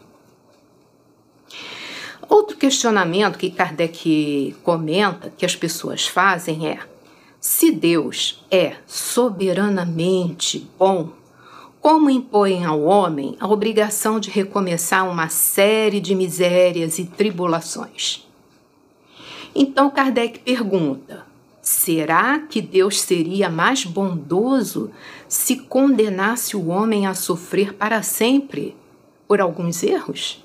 Outro 2.29 2.57
questionamento 2.57 3.39
que 3.39 3.51
Kardec 3.51 4.57
comenta 4.63 5.33
que 5.37 5.47
as 5.47 5.57
pessoas 5.57 6.07
fazem 6.07 6.69
é: 6.69 6.81
se 7.41 7.71
Deus 7.71 8.45
é 8.51 8.77
soberanamente 8.87 10.69
bom, 10.79 11.11
como 11.81 12.11
impõe 12.11 12.65
ao 12.65 12.83
homem 12.83 13.37
a 13.39 13.47
obrigação 13.47 14.19
de 14.19 14.29
recomeçar 14.29 15.09
uma 15.09 15.29
série 15.29 16.01
de 16.01 16.15
misérias 16.15 16.99
e 16.99 17.07
tribulações? 17.07 18.27
Então 19.55 19.89
Kardec 19.89 20.41
pergunta: 20.41 21.28
será 21.69 22.39
que 22.39 22.63
Deus 22.63 22.99
seria 22.99 23.51
mais 23.51 23.85
bondoso 23.85 24.91
se 25.29 25.55
condenasse 25.55 26.57
o 26.57 26.69
homem 26.69 27.07
a 27.07 27.13
sofrer 27.13 27.75
para 27.75 28.03
sempre 28.03 28.75
por 29.27 29.39
alguns 29.39 29.83
erros? 29.83 30.43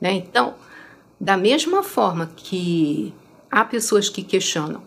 Né? 0.00 0.14
Então, 0.14 0.54
da 1.20 1.36
mesma 1.36 1.82
forma 1.82 2.32
que 2.34 3.12
há 3.50 3.62
pessoas 3.66 4.08
que 4.08 4.22
questionam: 4.22 4.80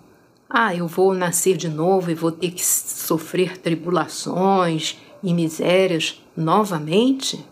ah, 0.49 0.73
eu 0.75 0.87
vou 0.87 1.13
nascer 1.13 1.55
de 1.55 1.69
novo 1.69 2.09
e 2.09 2.15
vou 2.15 2.31
ter 2.31 2.49
que 2.49 2.65
sofrer 2.65 3.55
tribulações 3.55 4.97
e 5.21 5.35
misérias 5.35 6.19
novamente, 6.35 7.45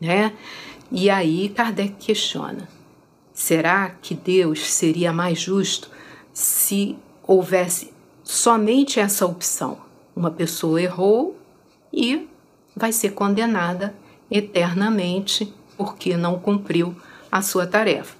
né? 0.00 0.32
E 0.90 1.08
aí 1.08 1.50
Kardec 1.50 1.94
questiona: 2.04 2.68
será 3.32 3.90
que 3.90 4.12
Deus 4.12 4.72
seria 4.72 5.12
mais 5.12 5.38
justo 5.38 5.88
se 6.32 6.96
houvesse 7.26 7.92
somente 8.22 9.00
essa 9.00 9.26
opção? 9.26 9.78
Uma 10.14 10.30
pessoa 10.30 10.80
errou 10.80 11.36
e 11.92 12.28
vai 12.74 12.92
ser 12.92 13.10
condenada 13.10 13.94
eternamente 14.30 15.52
porque 15.76 16.16
não 16.16 16.38
cumpriu 16.38 16.94
a 17.30 17.42
sua 17.42 17.66
tarefa. 17.66 18.16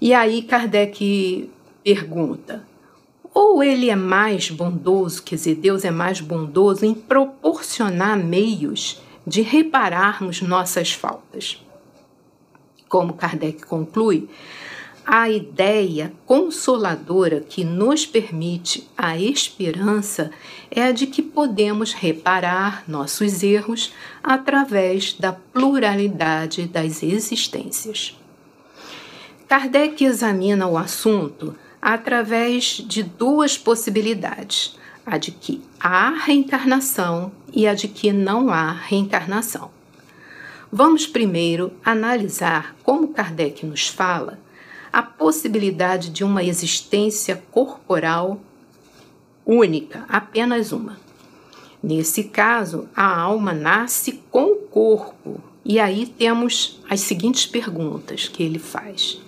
E 0.00 0.12
aí 0.12 0.42
Kardec 0.42 1.50
pergunta: 1.84 2.66
ou 3.34 3.62
ele 3.62 3.88
é 3.88 3.96
mais 3.96 4.50
bondoso, 4.50 5.22
quer 5.22 5.36
dizer, 5.36 5.54
Deus 5.56 5.84
é 5.84 5.90
mais 5.90 6.20
bondoso 6.20 6.84
em 6.84 6.94
proporcionar 6.94 8.16
meios 8.16 9.00
de 9.26 9.42
repararmos 9.42 10.42
nossas 10.42 10.92
faltas. 10.92 11.64
Como 12.88 13.14
Kardec 13.14 13.64
conclui, 13.64 14.28
a 15.04 15.28
ideia 15.28 16.12
consoladora 16.24 17.40
que 17.40 17.64
nos 17.64 18.06
permite 18.06 18.88
a 18.96 19.18
esperança 19.18 20.30
é 20.70 20.84
a 20.84 20.92
de 20.92 21.06
que 21.06 21.22
podemos 21.22 21.92
reparar 21.92 22.84
nossos 22.86 23.42
erros 23.42 23.92
através 24.22 25.14
da 25.14 25.32
pluralidade 25.32 26.66
das 26.66 27.02
existências. 27.02 28.16
Kardec 29.48 30.04
examina 30.04 30.66
o 30.66 30.78
assunto 30.78 31.54
através 31.80 32.82
de 32.86 33.02
duas 33.02 33.58
possibilidades: 33.58 34.78
a 35.04 35.18
de 35.18 35.32
que 35.32 35.60
há 35.80 36.10
reencarnação 36.10 37.32
e 37.52 37.66
a 37.66 37.74
de 37.74 37.88
que 37.88 38.12
não 38.12 38.50
há 38.50 38.70
reencarnação. 38.72 39.70
Vamos 40.70 41.06
primeiro 41.06 41.72
analisar 41.84 42.74
como 42.82 43.08
Kardec 43.08 43.66
nos 43.66 43.88
fala 43.88 44.38
a 44.92 45.02
possibilidade 45.02 46.10
de 46.10 46.22
uma 46.22 46.44
existência 46.44 47.42
corporal 47.50 48.40
única, 49.46 50.04
apenas 50.08 50.70
uma. 50.70 51.00
Nesse 51.82 52.24
caso, 52.24 52.88
a 52.94 53.20
alma 53.20 53.52
nasce 53.52 54.22
com 54.30 54.52
o 54.52 54.56
corpo. 54.56 55.42
E 55.64 55.80
aí 55.80 56.06
temos 56.06 56.80
as 56.88 57.00
seguintes 57.00 57.46
perguntas 57.46 58.28
que 58.28 58.42
ele 58.42 58.58
faz. 58.58 59.20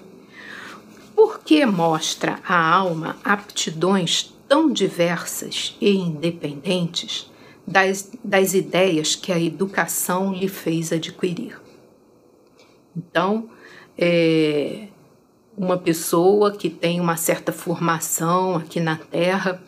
Por 1.16 1.40
que 1.40 1.64
mostra 1.64 2.40
a 2.46 2.74
alma 2.74 3.16
aptidões 3.24 4.34
tão 4.48 4.70
diversas 4.70 5.76
e 5.80 5.90
independentes 5.96 7.30
das, 7.66 8.10
das 8.22 8.52
ideias 8.52 9.14
que 9.14 9.32
a 9.32 9.40
educação 9.40 10.32
lhe 10.32 10.48
fez 10.48 10.92
adquirir? 10.92 11.60
Então, 12.96 13.48
é, 13.96 14.88
uma 15.56 15.76
pessoa 15.76 16.52
que 16.52 16.68
tem 16.68 17.00
uma 17.00 17.16
certa 17.16 17.52
formação 17.52 18.56
aqui 18.56 18.80
na 18.80 18.96
Terra, 18.96 19.62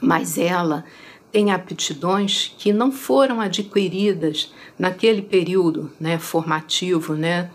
mas 0.00 0.36
ela 0.36 0.84
tem 1.32 1.50
aptidões 1.50 2.54
que 2.58 2.72
não 2.72 2.90
foram 2.90 3.40
adquiridas 3.40 4.52
naquele 4.78 5.22
período 5.22 5.90
né, 6.00 6.18
formativo, 6.18 7.14
né? 7.14 7.50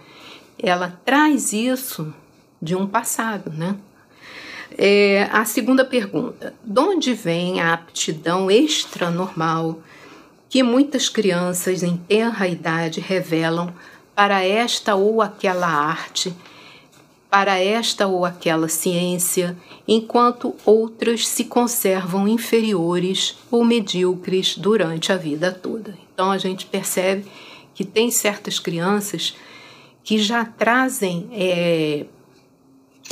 Ela 0.57 0.99
traz 1.03 1.53
isso 1.53 2.13
de 2.61 2.75
um 2.75 2.85
passado, 2.85 3.51
né? 3.51 3.75
É, 4.77 5.27
a 5.31 5.43
segunda 5.45 5.83
pergunta: 5.83 6.53
de 6.63 6.79
onde 6.79 7.13
vem 7.13 7.59
a 7.59 7.73
aptidão 7.73 8.49
extranormal 8.49 9.81
que 10.49 10.61
muitas 10.61 11.09
crianças 11.09 11.81
em 11.81 11.97
tenra 11.97 12.47
idade 12.47 12.99
revelam 12.99 13.73
para 14.13 14.43
esta 14.43 14.95
ou 14.95 15.21
aquela 15.21 15.67
arte, 15.67 16.35
para 17.31 17.57
esta 17.57 18.07
ou 18.07 18.25
aquela 18.25 18.67
ciência, 18.67 19.57
enquanto 19.87 20.53
outras 20.65 21.25
se 21.25 21.45
conservam 21.45 22.27
inferiores 22.27 23.37
ou 23.49 23.63
medíocres 23.63 24.57
durante 24.57 25.13
a 25.13 25.17
vida 25.17 25.49
toda? 25.49 25.97
Então 26.13 26.29
a 26.29 26.37
gente 26.37 26.65
percebe 26.65 27.25
que 27.73 27.85
tem 27.85 28.11
certas 28.11 28.59
crianças 28.59 29.33
que 30.03 30.17
já 30.17 30.43
trazem 30.43 31.29
é, 31.31 32.05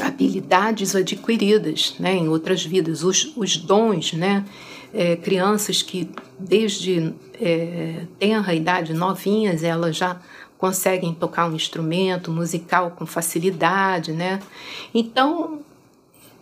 habilidades 0.01 0.97
adquiridas 0.97 1.95
né, 1.97 2.13
em 2.13 2.27
outras 2.27 2.65
vidas, 2.65 3.05
os, 3.05 3.32
os 3.38 3.55
dons, 3.55 4.12
né? 4.12 4.45
É, 4.91 5.15
crianças 5.15 5.84
que 5.84 6.10
desde 6.38 7.13
é, 7.39 8.08
tenra 8.17 8.55
idade, 8.55 8.91
novinhas, 8.91 9.63
elas 9.63 9.95
já 9.95 10.19
conseguem 10.60 11.13
tocar 11.13 11.50
um 11.50 11.56
instrumento 11.56 12.30
musical 12.30 12.91
com 12.91 13.06
facilidade, 13.06 14.12
né? 14.12 14.39
Então 14.93 15.62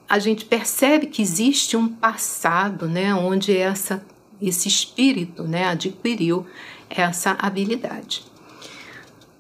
a 0.10 0.20
gente 0.20 0.44
percebe 0.44 1.08
que 1.08 1.22
existe 1.22 1.78
um 1.78 1.88
passado, 1.88 2.90
né, 2.90 3.14
onde 3.14 3.56
essa 3.56 4.04
esse 4.40 4.68
espírito, 4.68 5.44
né, 5.44 5.68
adquiriu 5.68 6.46
essa 6.90 7.36
habilidade. 7.40 8.24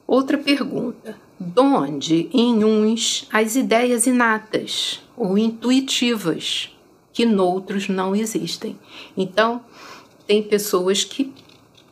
Outra 0.07 0.37
pergunta: 0.37 1.17
donde 1.39 2.29
em 2.33 2.63
uns 2.63 3.27
as 3.31 3.55
ideias 3.55 4.07
inatas 4.07 5.01
ou 5.15 5.37
intuitivas 5.37 6.71
que 7.13 7.25
noutros 7.25 7.89
não 7.89 8.15
existem. 8.15 8.77
Então, 9.15 9.61
tem 10.27 10.43
pessoas 10.43 11.03
que 11.03 11.33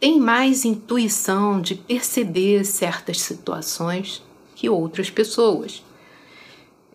têm 0.05 0.19
mais 0.19 0.65
intuição 0.65 1.59
de 1.59 1.73
perceber 1.73 2.63
certas 2.63 3.19
situações 3.19 4.21
que 4.53 4.69
outras 4.69 5.09
pessoas. 5.09 5.83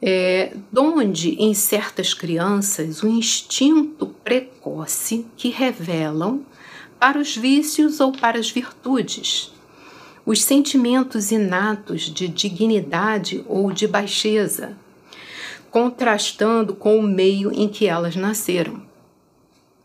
É, 0.01 0.57
donde 0.71 1.31
em 1.31 1.53
certas 1.53 2.15
crianças 2.15 3.03
o 3.03 3.09
instinto 3.09 4.07
precoce 4.07 5.27
que 5.37 5.49
revelam 5.49 6.43
para 7.01 7.19
os 7.19 7.37
vícios 7.37 7.99
ou 7.99 8.13
para 8.13 8.39
as 8.39 8.49
virtudes 8.49 9.53
os 10.25 10.43
sentimentos 10.45 11.33
inatos 11.33 12.03
de 12.03 12.29
dignidade 12.29 13.45
ou 13.49 13.73
de 13.73 13.89
baixeza, 13.89 14.77
contrastando 15.71 16.75
com 16.77 16.97
o 16.99 17.03
meio 17.03 17.51
em 17.53 17.69
que 17.69 17.87
elas 17.87 18.15
nasceram. 18.15 18.81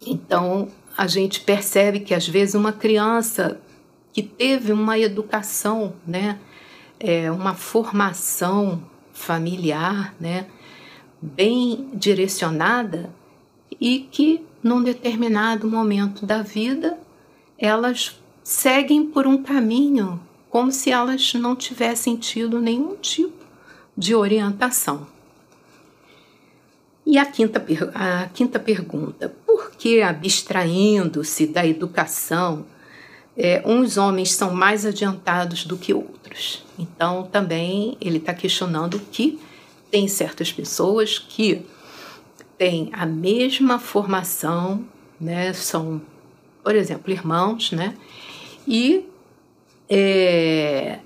Então, 0.06 0.70
a 0.98 1.08
gente 1.08 1.42
percebe 1.42 2.00
que 2.00 2.14
às 2.14 2.28
vezes 2.28 2.56
uma 2.56 2.72
criança 2.72 3.60
que 4.14 4.24
teve 4.24 4.72
uma 4.72 4.98
educação, 4.98 5.94
né, 6.08 6.40
é, 7.00 7.30
uma 7.30 7.54
formação 7.54 8.82
familiar, 9.12 10.16
né, 10.20 10.48
bem 11.22 11.90
direcionada 11.94 13.14
e 13.80 14.08
que 14.12 14.46
num 14.64 14.82
determinado 14.82 15.70
momento 15.70 16.26
da 16.26 16.42
vida 16.42 16.98
elas 17.58 18.20
seguem 18.44 19.06
por 19.06 19.28
um 19.28 19.42
caminho 19.42 20.20
como 20.50 20.72
se 20.72 20.92
elas 20.92 21.34
não 21.34 21.56
tivessem 21.56 22.16
tido 22.16 22.62
nenhum 22.62 22.96
tipo 22.96 23.46
de 23.98 24.16
orientação. 24.16 25.08
E 27.06 27.18
a 27.18 27.26
quinta, 27.26 27.64
a 27.94 28.28
quinta 28.30 28.60
pergunta: 28.60 29.36
por 29.56 29.72
que, 29.72 30.02
abstraindo-se 30.02 31.48
da 31.48 31.66
educação, 31.66 32.66
é, 33.38 33.64
uns 33.66 33.96
homens 33.96 34.34
são 34.34 34.54
mais 34.54 34.86
adiantados 34.86 35.64
do 35.64 35.78
que 35.78 35.94
outros. 35.94 36.66
Então, 36.78 37.24
também 37.24 37.98
ele 38.02 38.18
está 38.18 38.34
questionando 38.34 39.00
que 39.00 39.40
tem 39.90 40.10
certas 40.10 40.52
pessoas 40.52 41.18
que 41.18 41.66
têm 42.58 42.90
a 42.92 43.06
mesma 43.06 43.80
formação, 43.80 44.84
né? 45.20 45.54
São, 45.54 46.02
por 46.62 46.76
exemplo, 46.76 47.14
irmãos, 47.14 47.72
né? 47.72 47.96
E 48.68 49.08
é, 49.90 51.00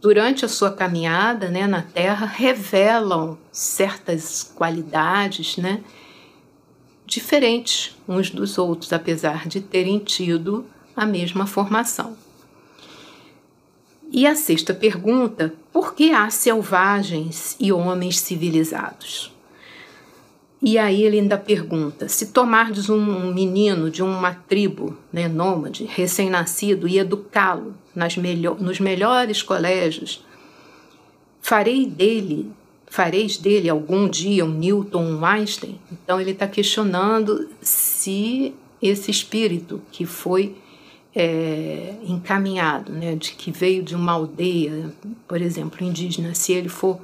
durante 0.00 0.44
a 0.44 0.48
sua 0.48 0.70
caminhada 0.70 1.48
né, 1.48 1.66
na 1.66 1.82
Terra, 1.82 2.24
revelam 2.24 3.36
certas 3.50 4.44
qualidades 4.54 5.56
né, 5.56 5.82
diferentes 7.14 7.96
uns 8.08 8.28
dos 8.28 8.58
outros, 8.58 8.92
apesar 8.92 9.46
de 9.46 9.60
terem 9.60 9.98
tido 9.98 10.66
a 10.96 11.06
mesma 11.06 11.46
formação. 11.46 12.16
E 14.10 14.26
a 14.26 14.34
sexta 14.34 14.74
pergunta: 14.74 15.54
por 15.72 15.94
que 15.94 16.12
há 16.12 16.28
selvagens 16.28 17.56
e 17.60 17.72
homens 17.72 18.18
civilizados? 18.18 19.32
E 20.60 20.76
aí 20.76 21.02
ele 21.02 21.20
ainda 21.20 21.38
pergunta: 21.38 22.08
se 22.08 22.26
tomardes 22.26 22.88
um 22.88 23.32
menino 23.32 23.90
de 23.90 24.02
uma 24.02 24.34
tribo 24.34 24.96
né, 25.12 25.28
nômade, 25.28 25.84
recém-nascido, 25.84 26.88
e 26.88 26.98
educá-lo 26.98 27.74
melhor, 28.18 28.60
nos 28.60 28.80
melhores 28.80 29.42
colégios, 29.42 30.24
farei 31.40 31.86
dele, 31.86 32.50
fareis 32.94 33.36
dele 33.36 33.68
algum 33.68 34.08
dia 34.08 34.44
um 34.44 34.52
Newton, 34.52 35.02
um 35.02 35.24
Einstein? 35.26 35.80
Então 35.90 36.20
ele 36.20 36.30
está 36.30 36.46
questionando 36.46 37.50
se 37.60 38.54
esse 38.80 39.10
espírito 39.10 39.82
que 39.90 40.06
foi 40.06 40.54
é, 41.12 41.96
encaminhado, 42.04 42.92
né, 42.92 43.16
de 43.16 43.32
que 43.32 43.50
veio 43.50 43.82
de 43.82 43.96
uma 43.96 44.12
aldeia, 44.12 44.94
por 45.26 45.42
exemplo, 45.42 45.84
indígena, 45.84 46.36
se 46.36 46.52
ele 46.52 46.68
for 46.68 47.00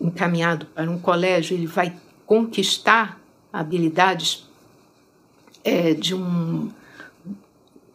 encaminhado 0.00 0.66
para 0.66 0.88
um 0.88 1.00
colégio, 1.00 1.56
ele 1.56 1.66
vai 1.66 1.92
conquistar 2.24 3.20
habilidades 3.52 4.48
é, 5.64 5.94
de 5.94 6.14
um 6.14 6.70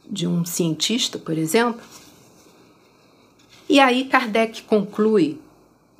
de 0.09 0.27
um 0.27 0.43
cientista, 0.43 1.17
por 1.17 1.37
exemplo. 1.37 1.81
E 3.69 3.79
aí 3.79 4.05
Kardec 4.05 4.63
conclui 4.63 5.39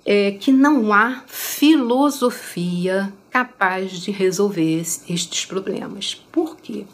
é, 0.10 0.32
que 0.32 0.54
não 0.54 0.94
há 0.94 1.24
filosofia 1.28 3.14
capaz 3.30 3.92
de 4.00 4.10
resolver 4.10 4.80
estes 4.80 5.46
problemas. 5.46 6.16
Por 6.32 6.56
quê? 6.56 6.86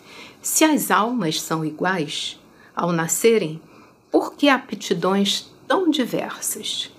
Se 0.41 0.63
as 0.63 0.89
almas 0.89 1.39
são 1.39 1.63
iguais 1.63 2.39
ao 2.75 2.91
nascerem, 2.91 3.61
por 4.11 4.33
que 4.33 4.49
aptidões 4.49 5.47
tão 5.67 5.91
diversas? 5.91 6.91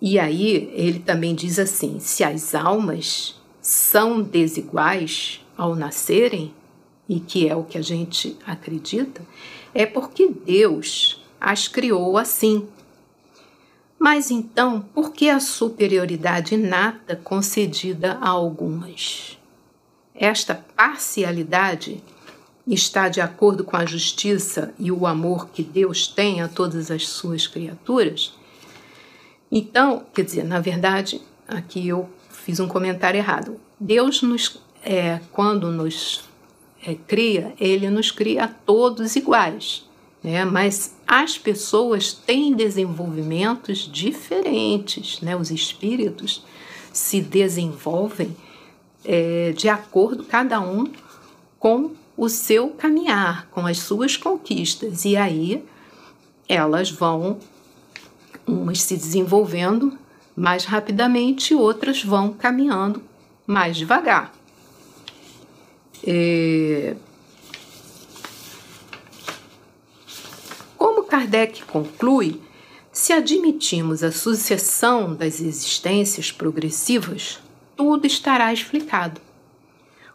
E 0.00 0.18
aí 0.18 0.70
ele 0.74 0.98
também 0.98 1.34
diz 1.34 1.58
assim: 1.58 1.98
se 1.98 2.22
as 2.22 2.54
almas 2.54 3.34
são 3.62 4.20
desiguais 4.20 5.40
ao 5.56 5.74
nascerem, 5.74 6.54
e 7.08 7.18
que 7.18 7.48
é 7.48 7.56
o 7.56 7.64
que 7.64 7.78
a 7.78 7.82
gente 7.82 8.36
acredita, 8.46 9.22
é 9.74 9.86
porque 9.86 10.28
Deus 10.28 11.24
as 11.40 11.66
criou 11.66 12.18
assim. 12.18 12.68
Mas 13.98 14.30
então, 14.30 14.80
por 14.94 15.12
que 15.12 15.28
a 15.28 15.40
superioridade 15.40 16.54
inata 16.54 17.16
concedida 17.16 18.16
a 18.20 18.28
algumas? 18.28 19.36
Esta 20.14 20.54
parcialidade 20.54 22.02
está 22.66 23.08
de 23.08 23.20
acordo 23.20 23.64
com 23.64 23.76
a 23.76 23.86
justiça 23.86 24.72
e 24.78 24.92
o 24.92 25.06
amor 25.06 25.48
que 25.48 25.62
Deus 25.62 26.06
tem 26.06 26.40
a 26.40 26.48
todas 26.48 26.90
as 26.90 27.08
suas 27.08 27.46
criaturas? 27.46 28.34
Então, 29.50 30.04
quer 30.14 30.24
dizer, 30.24 30.44
na 30.44 30.60
verdade, 30.60 31.20
aqui 31.46 31.88
eu 31.88 32.08
fiz 32.30 32.60
um 32.60 32.68
comentário 32.68 33.18
errado. 33.18 33.58
Deus 33.80 34.22
nos, 34.22 34.60
é, 34.84 35.20
quando 35.32 35.72
nos 35.72 36.24
é, 36.84 36.94
cria, 36.94 37.54
ele 37.58 37.88
nos 37.90 38.10
cria 38.10 38.46
todos 38.46 39.16
iguais, 39.16 39.84
né? 40.22 40.44
Mas 40.44 40.94
as 41.08 41.38
pessoas 41.38 42.12
têm 42.12 42.54
desenvolvimentos 42.54 43.88
diferentes, 43.90 45.22
né? 45.22 45.34
Os 45.34 45.50
espíritos 45.50 46.44
se 46.92 47.22
desenvolvem 47.22 48.36
é, 49.02 49.52
de 49.56 49.70
acordo 49.70 50.22
cada 50.22 50.60
um 50.60 50.92
com 51.58 51.92
o 52.14 52.28
seu 52.28 52.68
caminhar, 52.68 53.48
com 53.50 53.66
as 53.66 53.78
suas 53.78 54.18
conquistas 54.18 55.06
e 55.06 55.16
aí 55.16 55.64
elas 56.46 56.90
vão 56.90 57.38
umas 58.46 58.82
se 58.82 58.94
desenvolvendo 58.96 59.96
mais 60.36 60.66
rapidamente, 60.66 61.54
outras 61.54 62.02
vão 62.02 62.34
caminhando 62.34 63.02
mais 63.46 63.78
devagar. 63.78 64.32
É... 66.06 66.96
Kardec 71.08 71.64
conclui, 71.64 72.40
se 72.92 73.12
admitimos 73.12 74.02
a 74.02 74.12
sucessão 74.12 75.14
das 75.14 75.40
existências 75.40 76.30
progressivas, 76.30 77.40
tudo 77.76 78.06
estará 78.06 78.52
explicado. 78.52 79.20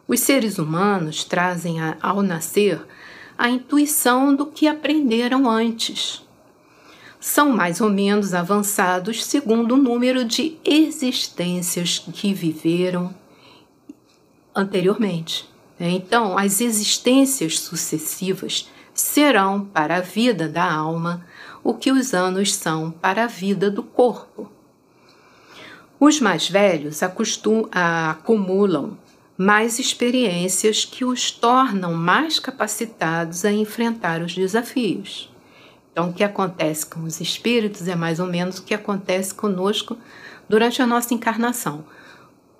Os 0.06 0.20
seres 0.20 0.58
humanos 0.58 1.24
trazem 1.24 1.76
ao 2.00 2.22
nascer 2.22 2.80
a 3.36 3.48
intuição 3.48 4.34
do 4.34 4.46
que 4.46 4.68
aprenderam 4.68 5.48
antes 5.48 6.24
são 7.24 7.48
mais 7.48 7.80
ou 7.80 7.88
menos 7.88 8.34
avançados 8.34 9.24
segundo 9.24 9.76
o 9.76 9.78
número 9.78 10.26
de 10.26 10.58
existências 10.62 11.98
que 11.98 12.34
viveram 12.34 13.14
anteriormente. 14.54 15.48
Então, 15.80 16.36
as 16.36 16.60
existências 16.60 17.58
sucessivas 17.60 18.68
serão 18.94 19.64
para 19.64 19.96
a 19.96 20.00
vida 20.00 20.48
da 20.48 20.72
alma 20.72 21.26
o 21.62 21.74
que 21.74 21.90
os 21.90 22.14
anos 22.14 22.54
são 22.54 22.90
para 22.90 23.24
a 23.24 23.26
vida 23.26 23.70
do 23.70 23.82
corpo. 23.82 24.50
Os 25.98 26.20
mais 26.20 26.48
velhos 26.48 27.02
acostum, 27.02 27.66
acumulam 27.72 28.96
mais 29.36 29.78
experiências 29.78 30.84
que 30.84 31.04
os 31.04 31.30
tornam 31.30 31.92
mais 31.92 32.38
capacitados 32.38 33.44
a 33.44 33.50
enfrentar 33.50 34.22
os 34.22 34.34
desafios. 34.34 35.32
Então, 35.90 36.10
o 36.10 36.12
que 36.12 36.24
acontece 36.24 36.86
com 36.86 37.00
os 37.00 37.20
espíritos 37.20 37.88
é 37.88 37.94
mais 37.94 38.20
ou 38.20 38.26
menos 38.26 38.58
o 38.58 38.64
que 38.64 38.74
acontece 38.74 39.32
conosco 39.32 39.96
durante 40.48 40.82
a 40.82 40.86
nossa 40.86 41.14
encarnação. 41.14 41.84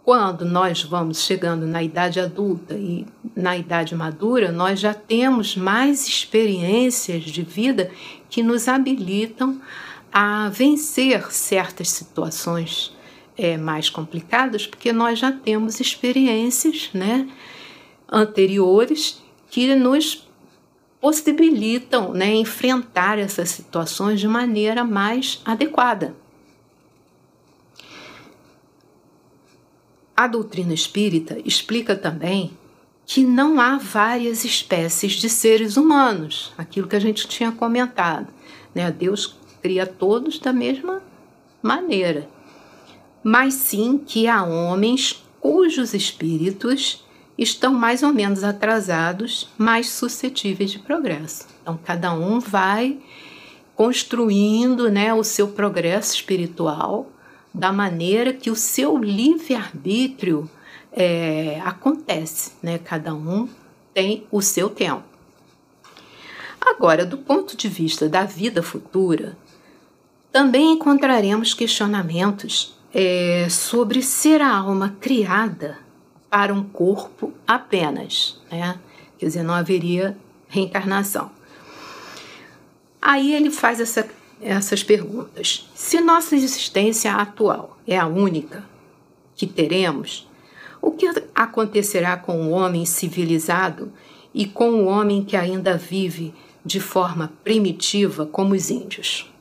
Quando 0.05 0.45
nós 0.45 0.83
vamos 0.83 1.23
chegando 1.23 1.67
na 1.67 1.83
idade 1.83 2.21
adulta 2.21 2.75
e 2.75 3.07
na 3.35 3.57
idade 3.57 3.95
madura, 3.95 4.53
nós 4.53 4.79
já 4.79 4.93
temos 4.93 5.57
mais 5.57 6.07
experiências 6.07 7.23
de 7.23 7.43
vida 7.43 7.91
que 8.29 8.43
nos 8.43 8.69
habilitam 8.69 9.63
a 10.13 10.51
vencer 10.51 11.33
certas 11.33 11.89
situações 11.89 12.95
é, 13.35 13.57
mais 13.57 13.89
complicadas, 13.89 14.67
porque 14.67 14.93
nós 14.93 15.19
já 15.19 15.33
temos 15.33 15.81
experiências 15.81 16.91
né, 16.93 17.27
anteriores 18.07 19.23
que 19.51 19.75
nos 19.75 20.29
possibilitam 21.01 22.13
né, 22.13 22.35
enfrentar 22.35 23.19
essas 23.19 23.49
situações 23.49 24.21
de 24.21 24.29
maneira 24.29 24.85
mais 24.85 25.41
adequada. 25.47 26.15
A 30.17 30.27
doutrina 30.29 30.73
espírita 30.73 31.37
explica 31.45 31.97
também 31.97 32.57
que 33.07 33.25
não 33.25 33.61
há 33.61 33.77
várias 33.77 34.45
espécies 34.45 35.13
de 35.13 35.29
seres 35.29 35.77
humanos, 35.77 36.53
aquilo 36.57 36.87
que 36.89 36.97
a 36.97 37.01
gente 37.01 37.27
tinha 37.27 37.51
comentado. 37.51 38.29
Né? 38.75 38.91
Deus 38.91 39.37
cria 39.61 39.87
todos 39.87 40.39
da 40.39 40.53
mesma 40.53 41.03
maneira, 41.63 42.29
mas 43.23 43.55
sim 43.55 43.99
que 43.99 44.29
há 44.29 44.45
homens 44.45 45.25
cujos 45.41 45.95
espíritos 45.95 47.05
estão 47.37 47.75
mais 47.75 48.03
ou 48.03 48.13
menos 48.13 48.45
atrasados, 48.45 49.49
mais 49.59 49.91
suscetíveis 49.91 50.71
de 50.71 50.79
progresso. 50.79 51.47
Então, 51.61 51.79
cada 51.83 52.13
um 52.13 52.39
vai 52.39 52.99
construindo 53.75 54.91
né, 54.91 55.13
o 55.13 55.25
seu 55.25 55.49
progresso 55.49 56.15
espiritual 56.15 57.11
da 57.55 57.73
maneira 57.73 58.33
que 58.33 58.51
o 58.51 58.57
seu 58.57 58.99
livre-arbítrio 58.99 60.51
é, 60.93 61.61
acontece. 61.65 62.53
Né? 62.61 62.79
Cada 62.79 63.15
um 63.15 63.49
tem 63.95 64.27
o 64.31 64.43
seu 64.43 64.69
tempo. 64.69 65.05
Agora, 66.61 67.07
do 67.07 67.19
ponto 67.19 67.57
de 67.57 67.69
vista 67.69 68.09
da 68.09 68.25
vida 68.25 68.63
futura, 68.63 69.37
também 70.33 70.73
encontraremos 70.73 71.55
questionamentos 71.55 72.77
é, 72.93 73.47
sobre 73.49 74.03
ser 74.03 74.41
a 74.41 74.57
alma 74.57 74.97
criada 75.01 75.79
para 76.31 76.53
um 76.53 76.65
corpo 76.65 77.33
apenas, 77.47 78.41
né? 78.51 78.79
Quer 79.19 79.27
dizer, 79.27 79.43
não 79.45 79.55
haveria 79.55 80.17
reencarnação. 80.49 81.31
Aí 83.01 83.33
ele 83.33 83.51
faz 83.51 83.79
essa, 83.79 84.09
essas 84.45 84.83
perguntas. 84.83 85.69
Se 85.75 86.01
nossa 86.01 86.37
existência 86.37 87.15
atual 87.15 87.79
é 87.87 87.99
a 87.99 88.07
única 88.07 88.65
que 89.35 89.47
teremos, 89.47 90.29
o 90.83 90.91
que 90.91 91.11
acontecerá 91.35 92.17
com 92.17 92.47
o 92.47 92.51
homem 92.51 92.85
civilizado 92.85 93.91
e 94.35 94.45
com 94.45 94.71
o 94.71 94.85
homem 94.85 95.25
que 95.25 95.35
ainda 95.35 95.79
vive 95.79 96.35
de 96.63 96.79
forma 96.79 97.33
primitiva, 97.43 98.27
como 98.27 98.55
os 98.55 98.69
índios? 98.69 99.33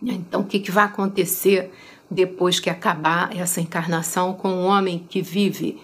Então, 0.00 0.42
o 0.42 0.44
que, 0.44 0.70
vai 0.70 0.84
acontecer 0.84 1.72
depois 2.10 2.60
que 2.60 2.70
acabar 2.70 3.36
essa 3.36 3.60
encarnação 3.60 4.32
com 4.32 4.48
o 4.48 4.64
homem 4.64 5.04
que 5.08 5.20
vive 5.22 5.80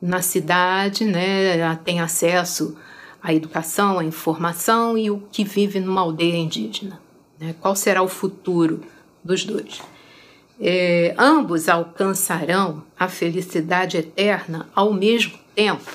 na 0.00 0.20
cidade, 0.20 1.04
né, 1.04 1.74
tem 1.84 2.00
acesso 2.00 2.76
à 3.22 3.32
educação, 3.32 3.98
à 3.98 4.04
informação 4.04 4.96
e 4.98 5.10
o 5.10 5.22
que 5.30 5.44
vive 5.44 5.80
numa 5.80 6.00
aldeia 6.00 6.36
indígena? 6.36 7.05
Né? 7.38 7.54
Qual 7.60 7.76
será 7.76 8.02
o 8.02 8.08
futuro 8.08 8.82
dos 9.22 9.44
dois? 9.44 9.80
É, 10.58 11.14
ambos 11.18 11.68
alcançarão 11.68 12.82
a 12.98 13.08
felicidade 13.08 13.98
eterna 13.98 14.68
ao 14.74 14.92
mesmo 14.92 15.38
tempo? 15.54 15.90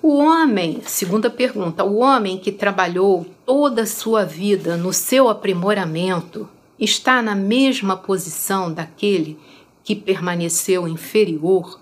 O 0.00 0.18
homem, 0.18 0.80
segunda 0.86 1.28
pergunta, 1.28 1.84
o 1.84 1.98
homem 1.98 2.38
que 2.38 2.52
trabalhou 2.52 3.26
toda 3.44 3.82
a 3.82 3.86
sua 3.86 4.24
vida 4.24 4.76
no 4.76 4.92
seu 4.92 5.28
aprimoramento 5.28 6.48
está 6.78 7.20
na 7.20 7.34
mesma 7.34 7.96
posição 7.96 8.72
daquele 8.72 9.38
que 9.82 9.96
permaneceu 9.96 10.86
inferior, 10.86 11.80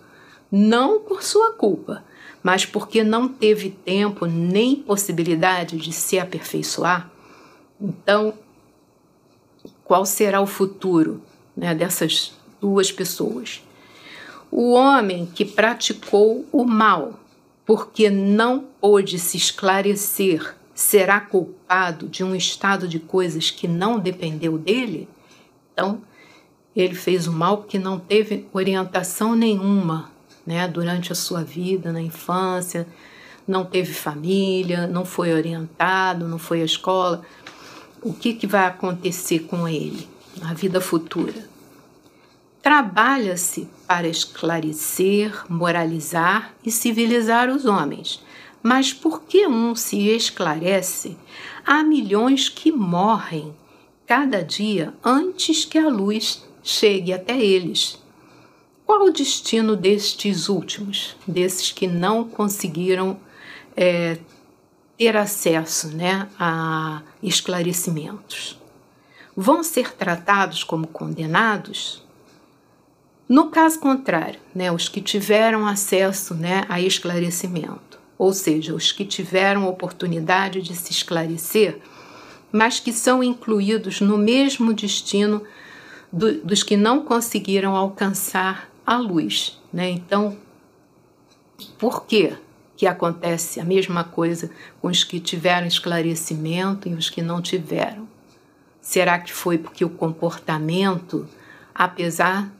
não 0.51 1.01
por 1.01 1.23
sua 1.23 1.53
culpa, 1.53 2.05
mas 2.47 2.65
porque 2.65 3.03
não 3.03 3.27
teve 3.27 3.71
tempo 3.71 4.25
nem 4.25 4.77
possibilidade 4.77 5.77
de 5.77 5.93
se 5.93 6.17
aperfeiçoar? 6.17 7.11
Então, 7.81 8.35
qual 9.83 10.07
será 10.07 10.41
o 10.41 10.47
futuro 10.47 11.21
né, 11.57 11.75
dessas 11.75 12.35
duas 12.61 12.93
pessoas? 12.93 13.65
O 14.49 14.75
homem 14.75 15.27
que 15.27 15.45
praticou 15.45 16.47
o 16.53 16.65
mal 16.65 17.19
porque 17.65 18.09
não 18.09 18.65
pôde 18.81 19.19
se 19.19 19.37
esclarecer, 19.37 20.55
será 20.73 21.19
culpado 21.19 22.07
de 22.07 22.23
um 22.23 22.33
estado 22.33 22.87
de 22.87 23.01
coisas 23.01 23.51
que 23.51 23.67
não 23.67 23.99
dependeu 23.99 24.57
dele? 24.57 25.09
Então, 25.73 26.01
ele 26.77 26.95
fez 26.95 27.27
o 27.27 27.33
mal 27.33 27.57
porque 27.59 27.77
não 27.77 27.99
teve 27.99 28.47
orientação 28.53 29.35
nenhuma 29.35 30.15
né, 30.47 30.69
durante 30.69 31.13
a 31.13 31.15
sua 31.15 31.43
vida, 31.43 31.93
na 31.93 32.01
infância, 32.01 32.87
não 33.47 33.65
teve 33.65 33.93
família, 33.93 34.87
não 34.87 35.05
foi 35.05 35.33
orientado, 35.33 36.27
não 36.27 36.39
foi 36.39 36.63
à 36.63 36.65
escola. 36.65 37.23
O 38.03 38.13
que, 38.13 38.35
que 38.35 38.47
vai 38.47 38.67
acontecer 38.67 39.41
com 39.41 39.69
ele 39.69 40.09
na 40.41 40.55
vida 40.55 40.81
futura? 40.81 41.49
Trabalha-se 42.63 43.69
para 43.87 44.09
esclarecer, 44.09 45.45
moralizar 45.49 46.53
e 46.65 46.71
civilizar 46.71 47.49
os 47.49 47.65
homens. 47.65 48.23
Mas 48.63 48.93
por 48.93 49.23
que 49.23 49.47
um 49.47 49.77
se 49.77 50.09
esclarece? 50.09 51.17
Há 51.65 51.85
milhões 51.85 52.49
que 52.49 52.73
morrem 52.73 53.55
cada 54.05 54.43
dia 54.43 54.93
antes 55.05 55.65
que 55.65 55.79
a 55.79 55.89
luz 55.89 56.45
chegue 56.63 57.13
até 57.13 57.41
eles. 57.41 58.01
Qual 58.87 59.03
o 59.03 59.11
destino 59.11 59.75
destes 59.75 60.49
últimos, 60.49 61.17
desses 61.27 61.73
que 61.73 61.89
não 61.89 62.23
conseguiram 62.23 63.19
é, 63.77 64.17
ter 64.97 65.17
acesso 65.17 65.89
né, 65.89 66.29
a 66.39 67.03
esclarecimentos? 67.21 68.57
Vão 69.37 69.65
ser 69.65 69.93
tratados 69.93 70.63
como 70.63 70.87
condenados? 70.87 72.01
No 73.29 73.51
caso 73.51 73.81
contrário, 73.81 74.39
né, 74.55 74.71
os 74.71 74.89
que 74.89 75.01
tiveram 75.01 75.67
acesso 75.67 76.33
né, 76.33 76.65
a 76.69 76.81
esclarecimento, 76.81 77.99
ou 78.17 78.33
seja, 78.33 78.73
os 78.73 78.93
que 78.93 79.05
tiveram 79.05 79.67
oportunidade 79.67 80.63
de 80.63 80.77
se 80.77 80.93
esclarecer, 80.93 81.81
mas 82.53 82.79
que 82.79 82.93
são 82.93 83.21
incluídos 83.21 84.01
no 84.01 84.17
mesmo 84.17 84.73
destino 84.73 85.43
do, 86.13 86.35
dos 86.35 86.63
que 86.63 86.77
não 86.77 87.05
conseguiram 87.05 87.75
alcançar 87.75 88.76
a 88.87 88.97
luz. 88.97 89.61
Né? 89.73 89.91
Então, 89.91 90.39
por 91.77 92.07
que, 92.07 92.35
que 92.77 92.87
acontece 92.87 93.59
a 93.59 93.65
mesma 93.65 94.05
coisa 94.05 94.51
com 94.81 94.89
os 94.89 95.03
que 95.03 95.19
tiveram 95.19 95.67
esclarecimento 95.67 96.89
e 96.89 96.95
os 96.95 97.11
que 97.11 97.21
não 97.21 97.43
tiveram? 97.43 98.09
Será 98.81 99.19
que 99.19 99.33
foi 99.33 99.59
porque 99.59 99.85
o 99.85 99.91
comportamento, 99.91 101.29
apesar 101.75 102.53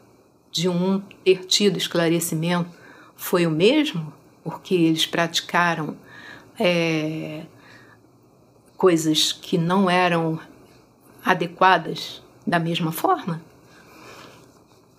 de 0.51 0.69
um 0.69 1.01
ter 1.23 1.45
tido 1.45 1.77
esclarecimento 1.77 2.71
foi 3.15 3.47
o 3.47 3.51
mesmo, 3.51 4.13
porque 4.43 4.75
eles 4.75 5.07
praticaram 5.07 5.97
é, 6.59 7.43
coisas 8.77 9.33
que 9.33 9.57
não 9.57 9.89
eram 9.89 10.41
adequadas 11.25 12.23
da 12.47 12.59
mesma 12.59 12.91
forma? 12.91 13.41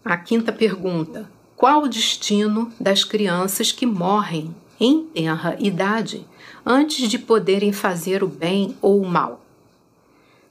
A 0.10 0.16
quinta 0.16 0.54
pergunta: 0.54 1.30
qual 1.54 1.84
o 1.84 1.90
destino 1.90 2.72
das 2.80 3.04
crianças 3.04 3.74
que 3.74 3.86
morrem 3.86 4.56
em 4.80 5.04
tenra 5.04 5.58
idade 5.60 6.26
antes 6.66 7.10
de 7.10 7.20
poderem 7.20 7.74
fazer 7.74 8.24
o 8.24 8.28
bem 8.28 8.78
ou 8.82 9.02
o 9.02 9.06
mal? 9.06 9.44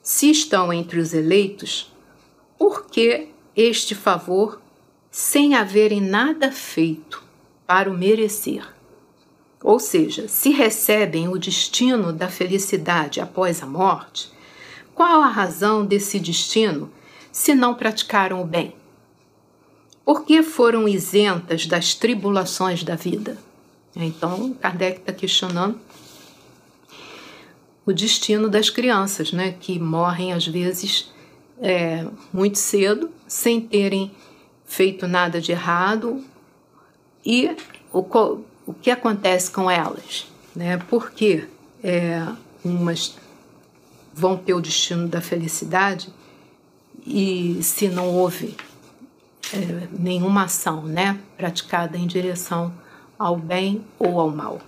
Se 0.03 0.31
estão 0.31 0.71
entre 0.71 1.01
os 1.01 1.15
eleitos, 1.15 1.91
por 2.59 2.85
que 2.85 3.29
este 3.57 3.95
favor 3.95 4.61
sem 5.11 5.55
haverem 5.55 6.03
nada 6.03 6.53
feito 6.53 7.25
para 7.67 7.91
o 7.91 7.97
merecer. 7.97 8.63
Ou 9.63 9.81
seja, 9.81 10.29
se 10.29 10.51
recebem 10.51 11.29
o 11.29 11.39
destino 11.39 12.13
da 12.13 12.29
felicidade 12.29 13.23
após 13.23 13.63
a 13.63 13.67
morte, 13.67 14.31
qual 14.95 15.23
a 15.23 15.29
razão 15.29 15.87
desse 15.87 16.21
destino 16.21 16.93
se 17.33 17.55
não 17.55 17.75
praticaram 17.75 18.43
o 18.43 18.45
bem? 18.45 18.75
Por 20.07 20.25
que 20.25 20.41
foram 20.41 20.87
isentas 20.87 21.67
das 21.67 21.93
tribulações 21.93 22.85
da 22.85 22.95
vida? 22.95 23.37
Então, 23.97 24.55
Kardec 24.55 25.01
está 25.01 25.13
questionando 25.13 25.81
o 27.85 27.93
destino 27.93 28.49
das 28.49 28.71
crianças, 28.71 29.33
né, 29.33 29.57
que 29.59 29.81
morrem 29.81 30.33
às 30.33 30.47
vezes 30.47 31.11
é, 31.61 32.07
muito 32.33 32.57
cedo, 32.57 33.11
sem 33.27 33.61
terem 33.61 34.13
feito 34.65 35.09
nada 35.09 35.41
de 35.41 35.51
errado 35.51 36.23
e 37.25 37.57
o, 37.93 37.99
o 38.65 38.75
que 38.75 38.93
acontece 38.93 39.51
com 39.51 39.69
elas, 39.69 40.29
né? 40.55 40.77
Porque 40.89 41.49
é, 41.83 42.25
umas 42.65 43.17
vão 44.15 44.37
ter 44.37 44.55
o 44.55 44.61
destino 44.61 45.09
da 45.09 45.21
felicidade 45.21 46.09
e 47.05 47.59
se 47.61 47.89
não 47.89 48.15
houve 48.15 48.57
é, 49.53 49.89
nenhuma 49.93 50.45
ação, 50.45 50.83
né, 50.83 51.19
praticada 51.37 51.97
em 51.97 52.07
direção 52.07 52.73
ao 53.19 53.37
bem 53.37 53.85
ou 53.99 54.21
ao 54.21 54.31
mal. 54.31 54.61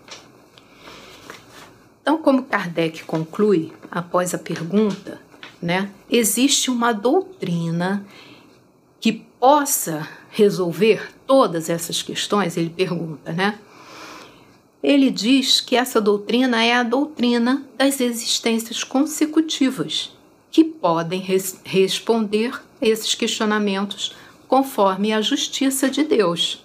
Então, 2.03 2.19
como 2.19 2.45
Kardec 2.45 3.05
conclui 3.05 3.73
após 3.91 4.35
a 4.35 4.39
pergunta, 4.39 5.21
né, 5.61 5.91
existe 6.11 6.71
uma 6.71 6.93
doutrina 6.93 8.05
que 9.01 9.13
possa 9.13 10.09
resolver 10.31 11.13
todas 11.27 11.69
essas 11.69 12.03
questões, 12.03 12.57
ele 12.57 12.71
pergunta, 12.71 13.33
né? 13.33 13.59
Ele 14.83 15.11
diz 15.11 15.61
que 15.61 15.77
essa 15.77 16.01
doutrina 16.01 16.65
é 16.65 16.75
a 16.75 16.83
doutrina 16.83 17.65
das 17.77 18.01
existências 18.01 18.85
consecutivas, 18.85 20.17
que 20.51 20.65
podem 20.65 21.21
res 21.21 21.61
responder 21.65 22.59
esses 22.81 23.15
questionamentos 23.15 24.15
conforme 24.49 25.13
a 25.13 25.21
justiça 25.21 25.89
de 25.89 26.03
Deus. 26.03 26.65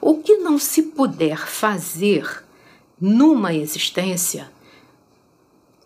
O 0.00 0.18
que 0.18 0.36
não 0.36 0.58
se 0.58 0.82
puder 0.82 1.38
fazer 1.38 2.44
numa 3.00 3.54
existência, 3.54 4.50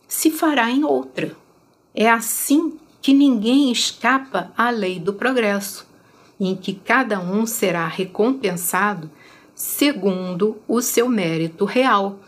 se 0.07 0.31
fará 0.31 0.71
em 0.71 0.85
outra. 0.85 1.35
É 1.95 2.11
assim 2.11 2.79
que 3.01 3.15
ninguém 3.15 3.73
escapa 3.73 4.53
à 4.57 4.69
lei 4.71 4.99
do 4.99 5.13
progresso 5.13 5.87
em 6.41 6.57
que 6.57 6.75
cada 6.75 7.21
um 7.21 7.47
será 7.47 7.87
recompensado 7.87 9.11
segundo 9.55 10.57
o 10.67 10.83
seu 10.83 11.09
mérito 11.09 11.65
real. 11.65 12.19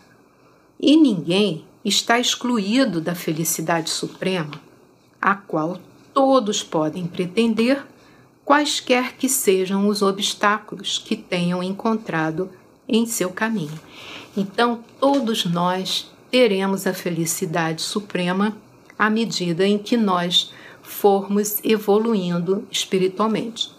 E 0.79 0.95
ninguém 0.95 1.65
está 1.83 2.19
excluído 2.19 3.01
da 3.01 3.13
felicidade 3.13 3.89
suprema, 3.89 4.61
a 5.21 5.35
qual 5.35 5.79
todos 6.13 6.63
podem 6.63 7.05
pretender, 7.05 7.85
quaisquer 8.45 9.17
que 9.17 9.27
sejam 9.27 9.87
os 9.87 10.03
obstáculos 10.03 10.99
que 10.99 11.15
tenham 11.15 11.63
encontrado 11.63 12.51
em 12.87 13.07
seu 13.07 13.31
caminho. 13.31 13.79
Então, 14.37 14.83
todos 14.99 15.45
nós 15.45 16.11
teremos 16.29 16.85
a 16.85 16.93
felicidade 16.93 17.81
suprema 17.81 18.55
à 18.97 19.09
medida 19.09 19.67
em 19.67 19.79
que 19.79 19.97
nós 19.97 20.53
formos 20.83 21.59
evoluindo 21.63 22.67
espiritualmente. 22.69 23.71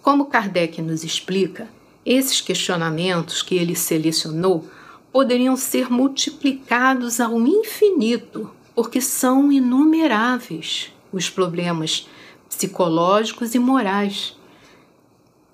Como 0.00 0.26
Kardec 0.26 0.80
nos 0.80 1.02
explica, 1.02 1.68
esses 2.06 2.40
questionamentos 2.40 3.42
que 3.42 3.56
ele 3.56 3.74
selecionou 3.74 4.64
poderiam 5.12 5.56
ser 5.56 5.90
multiplicados 5.90 7.20
ao 7.20 7.38
infinito, 7.40 8.50
porque 8.74 9.00
são 9.00 9.50
inumeráveis 9.50 10.92
os 11.12 11.28
problemas 11.28 12.08
psicológicos 12.50 13.54
e 13.54 13.58
morais, 13.58 14.36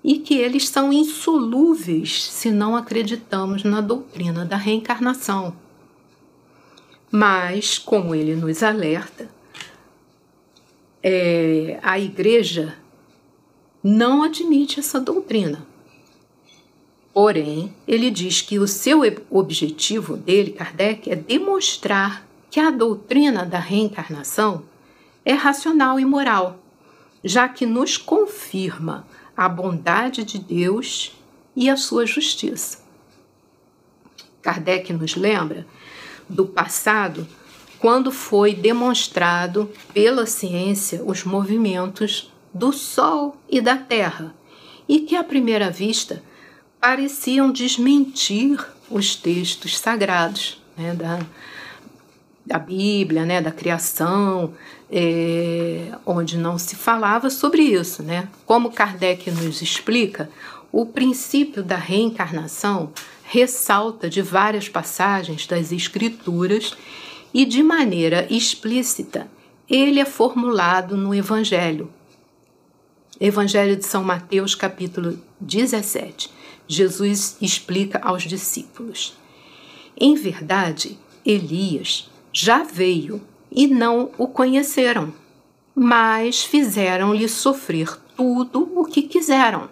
e 0.03 0.19
que 0.19 0.35
eles 0.35 0.67
são 0.67 0.91
insolúveis 0.91 2.23
se 2.23 2.51
não 2.51 2.75
acreditamos 2.75 3.63
na 3.63 3.79
doutrina 3.79 4.43
da 4.43 4.57
reencarnação. 4.57 5.55
Mas, 7.09 7.77
como 7.77 8.13
ele 8.13 8.35
nos 8.35 8.63
alerta, 8.63 9.29
é, 11.01 11.79
a 11.81 11.97
Igreja 11.99 12.77
não 13.83 14.23
admite 14.23 14.79
essa 14.79 14.99
doutrina. 14.99 15.65
Porém, 17.13 17.73
ele 17.87 18.11
diz 18.11 18.41
que 18.41 18.59
o 18.59 18.67
seu 18.67 19.01
objetivo 19.29 20.17
dele, 20.17 20.51
Kardec, 20.51 21.09
é 21.09 21.15
demonstrar 21.15 22.27
que 22.51 22.59
a 22.59 22.69
doutrina 22.69 23.45
da 23.45 23.59
reencarnação 23.59 24.63
é 25.25 25.33
racional 25.33 25.99
e 25.99 26.05
moral, 26.05 26.59
já 27.23 27.47
que 27.47 27.65
nos 27.65 27.97
confirma 27.97 29.07
a 29.35 29.47
bondade 29.47 30.23
de 30.23 30.39
Deus 30.39 31.15
e 31.55 31.69
a 31.69 31.77
sua 31.77 32.05
justiça. 32.05 32.79
Kardec 34.41 34.93
nos 34.93 35.15
lembra 35.15 35.65
do 36.29 36.45
passado 36.45 37.27
quando 37.79 38.11
foi 38.11 38.53
demonstrado 38.53 39.71
pela 39.93 40.25
ciência 40.25 41.03
os 41.03 41.23
movimentos 41.23 42.31
do 42.53 42.71
Sol 42.71 43.37
e 43.49 43.61
da 43.61 43.77
Terra, 43.77 44.35
e 44.87 45.01
que 45.01 45.15
à 45.15 45.23
primeira 45.23 45.69
vista 45.69 46.23
pareciam 46.79 47.51
desmentir 47.51 48.65
os 48.89 49.15
textos 49.15 49.77
sagrados 49.77 50.61
né, 50.77 50.93
da, 50.93 51.19
da 52.47 52.57
Bíblia, 52.57 53.25
né, 53.25 53.41
da 53.41 53.51
criação, 53.51 54.53
é, 54.89 55.91
onde 56.05 56.37
não 56.37 56.57
se 56.57 56.75
falava 56.75 57.29
sobre 57.29 57.61
isso. 57.61 58.01
Né? 58.01 58.29
Como 58.45 58.71
Kardec 58.71 59.29
nos 59.29 59.61
explica, 59.61 60.29
o 60.71 60.85
princípio 60.85 61.61
da 61.61 61.75
reencarnação 61.75 62.91
ressalta 63.23 64.09
de 64.09 64.21
várias 64.21 64.69
passagens 64.69 65.45
das 65.45 65.73
Escrituras 65.73 66.73
e, 67.33 67.45
de 67.45 67.61
maneira 67.61 68.25
explícita, 68.29 69.27
ele 69.69 69.99
é 69.99 70.05
formulado 70.05 70.95
no 70.95 71.13
Evangelho. 71.13 71.91
Evangelho 73.19 73.75
de 73.75 73.85
São 73.85 74.03
Mateus, 74.03 74.55
capítulo 74.55 75.19
17. 75.41 76.31
Jesus 76.67 77.35
explica 77.41 77.99
aos 77.99 78.23
discípulos: 78.23 79.17
Em 79.99 80.15
verdade, 80.15 80.97
Elias 81.25 82.09
já 82.39 82.61
veio 82.61 83.19
e 83.51 83.65
não 83.65 84.11
o 84.15 84.27
conheceram, 84.27 85.11
mas 85.73 86.43
fizeram-lhe 86.43 87.27
sofrer 87.27 87.99
tudo 88.15 88.71
o 88.75 88.85
que 88.85 89.01
quiseram. 89.01 89.67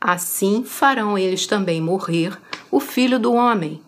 Assim 0.00 0.64
farão 0.64 1.18
eles 1.18 1.46
também 1.46 1.82
morrer 1.82 2.40
o 2.70 2.80
filho 2.80 3.18
do 3.18 3.34
homem. 3.34 3.82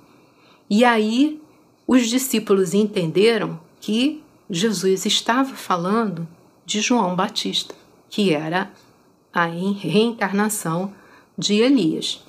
E 0.69 0.85
aí 0.85 1.41
os 1.87 2.07
discípulos 2.07 2.75
entenderam 2.75 3.59
que 3.81 4.23
Jesus 4.51 5.07
estava 5.07 5.55
falando 5.55 6.29
de 6.67 6.83
João 6.83 7.17
Batista, 7.17 7.75
que 8.11 8.35
era 8.35 8.71
a 9.33 9.47
reencarnação 9.47 10.93
de 11.39 11.55
Elias. 11.55 12.23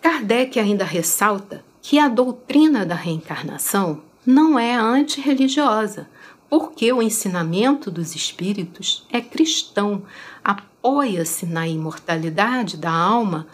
Kardec 0.00 0.58
ainda 0.58 0.84
ressalta 0.84 1.62
que 1.82 1.98
a 1.98 2.08
doutrina 2.08 2.86
da 2.86 2.94
reencarnação 2.94 4.07
não 4.28 4.58
é 4.58 4.74
antirreligiosa, 4.74 6.06
porque 6.50 6.92
o 6.92 7.00
ensinamento 7.00 7.90
dos 7.90 8.14
espíritos 8.14 9.06
é 9.10 9.22
cristão, 9.22 10.02
apoia-se 10.44 11.46
na 11.46 11.66
imortalidade 11.66 12.76
da 12.76 12.92
alma, 12.92 13.46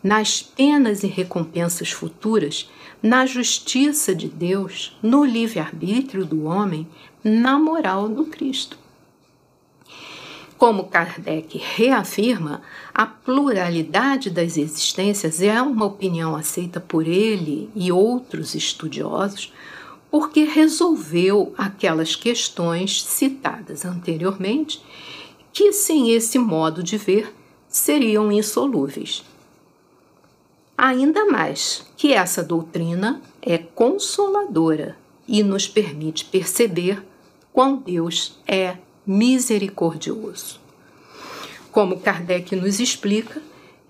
nas 0.00 0.40
penas 0.40 1.02
e 1.02 1.08
recompensas 1.08 1.90
futuras, 1.90 2.70
na 3.02 3.26
justiça 3.26 4.14
de 4.14 4.28
Deus, 4.28 4.96
no 5.02 5.24
livre-arbítrio 5.24 6.24
do 6.24 6.44
homem, 6.44 6.86
na 7.24 7.58
moral 7.58 8.08
do 8.08 8.26
Cristo. 8.26 8.78
Como 10.56 10.84
Kardec 10.84 11.58
reafirma, 11.58 12.62
a 12.94 13.04
pluralidade 13.04 14.30
das 14.30 14.56
existências 14.56 15.42
é 15.42 15.60
uma 15.60 15.86
opinião 15.86 16.36
aceita 16.36 16.78
por 16.78 17.08
ele 17.08 17.68
e 17.74 17.90
outros 17.90 18.54
estudiosos, 18.54 19.52
porque 20.10 20.44
resolveu 20.44 21.54
aquelas 21.56 22.16
questões 22.16 23.02
citadas 23.02 23.84
anteriormente, 23.84 24.82
que 25.52 25.72
sem 25.72 26.10
esse 26.12 26.38
modo 26.38 26.82
de 26.82 26.96
ver 26.96 27.34
seriam 27.68 28.32
insolúveis. 28.32 29.24
Ainda 30.76 31.26
mais 31.26 31.86
que 31.96 32.12
essa 32.12 32.42
doutrina 32.42 33.20
é 33.42 33.58
consoladora 33.58 34.96
e 35.28 35.42
nos 35.42 35.68
permite 35.68 36.24
perceber 36.24 37.02
quão 37.52 37.76
Deus 37.76 38.38
é 38.46 38.76
misericordioso. 39.06 40.58
Como 41.70 42.00
Kardec 42.00 42.56
nos 42.56 42.80
explica, 42.80 43.40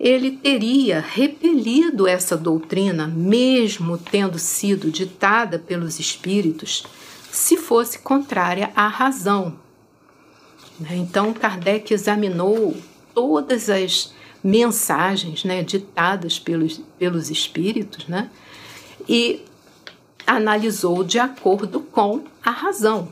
ele 0.03 0.31
teria 0.31 0.99
repelido 0.99 2.07
essa 2.07 2.35
doutrina, 2.35 3.05
mesmo 3.05 3.99
tendo 3.99 4.39
sido 4.39 4.89
ditada 4.89 5.59
pelos 5.59 5.99
espíritos, 5.99 6.83
se 7.31 7.55
fosse 7.55 7.99
contrária 7.99 8.71
à 8.75 8.87
razão. 8.87 9.59
Né? 10.79 10.95
Então, 10.95 11.31
Kardec 11.31 11.93
examinou 11.93 12.75
todas 13.13 13.69
as 13.69 14.11
mensagens 14.43 15.43
né, 15.43 15.61
ditadas 15.61 16.39
pelos, 16.39 16.81
pelos 16.97 17.29
espíritos 17.29 18.07
né, 18.07 18.31
e 19.07 19.45
analisou 20.25 21.03
de 21.03 21.19
acordo 21.19 21.79
com 21.79 22.23
a 22.43 22.49
razão. 22.49 23.09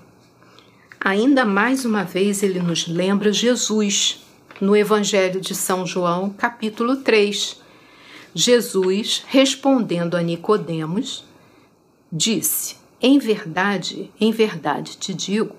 Ainda 1.00 1.46
mais 1.46 1.86
uma 1.86 2.04
vez 2.04 2.42
ele 2.42 2.60
nos 2.60 2.88
lembra 2.88 3.32
Jesus 3.32 4.26
no 4.60 4.76
Evangelho 4.76 5.40
de 5.40 5.56
São 5.56 5.86
João, 5.86 6.30
capítulo 6.30 6.98
3. 6.98 7.62
Jesus, 8.36 9.24
respondendo 9.28 10.16
a 10.16 10.22
Nicodemos, 10.22 11.24
disse: 12.12 12.76
Em 13.02 13.18
verdade, 13.18 14.12
em 14.20 14.32
verdade 14.32 14.98
te 14.98 15.14
digo 15.14 15.56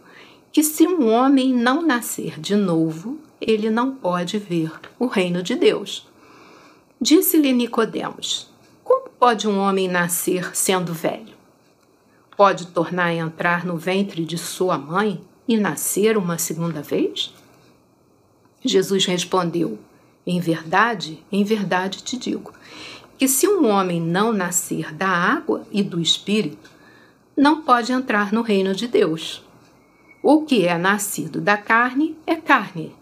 que 0.52 0.62
se 0.62 0.86
um 0.86 1.08
homem 1.08 1.52
não 1.54 1.82
nascer 1.82 2.38
de 2.38 2.54
novo, 2.54 3.18
ele 3.40 3.70
não 3.70 3.94
pode 3.94 4.38
ver 4.38 4.70
o 4.98 5.06
reino 5.06 5.42
de 5.42 5.54
Deus. 5.54 6.06
Disse-lhe 7.00 7.52
Nicodemos: 7.52 8.48
Como 8.84 9.08
pode 9.08 9.48
um 9.48 9.58
homem 9.58 9.88
nascer 9.88 10.54
sendo 10.54 10.92
velho? 10.92 11.40
Pode 12.36 12.66
tornar 12.68 13.06
a 13.06 13.14
entrar 13.14 13.64
no 13.64 13.76
ventre 13.76 14.24
de 14.24 14.36
sua 14.36 14.76
mãe 14.76 15.20
e 15.48 15.56
nascer 15.56 16.16
uma 16.16 16.38
segunda 16.38 16.82
vez? 16.82 17.32
Jesus 18.64 19.06
respondeu: 19.06 19.78
Em 20.26 20.40
verdade, 20.40 21.22
em 21.30 21.44
verdade 21.44 22.02
te 22.02 22.16
digo, 22.16 22.52
que 23.18 23.28
se 23.28 23.46
um 23.48 23.66
homem 23.66 24.00
não 24.00 24.32
nascer 24.32 24.94
da 24.94 25.08
água 25.08 25.66
e 25.70 25.82
do 25.82 26.00
espírito, 26.00 26.70
não 27.36 27.62
pode 27.62 27.92
entrar 27.92 28.32
no 28.32 28.42
reino 28.42 28.74
de 28.74 28.86
Deus. 28.86 29.42
O 30.22 30.42
que 30.42 30.66
é 30.66 30.76
nascido 30.76 31.40
da 31.40 31.56
carne 31.56 32.16
é 32.26 32.36
carne, 32.36 32.94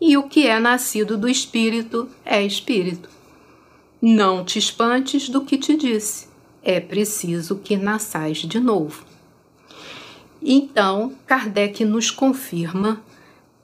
e 0.00 0.16
o 0.16 0.24
que 0.24 0.46
é 0.46 0.58
nascido 0.58 1.16
do 1.16 1.28
espírito 1.28 2.08
é 2.24 2.42
espírito. 2.42 3.08
Não 4.02 4.44
te 4.44 4.58
espantes 4.58 5.28
do 5.28 5.44
que 5.44 5.56
te 5.56 5.76
disse, 5.76 6.28
é 6.62 6.80
preciso 6.80 7.56
que 7.56 7.76
nasçais 7.76 8.38
de 8.38 8.58
novo. 8.58 9.04
Então, 10.42 11.12
Kardec 11.26 11.84
nos 11.84 12.10
confirma, 12.10 13.00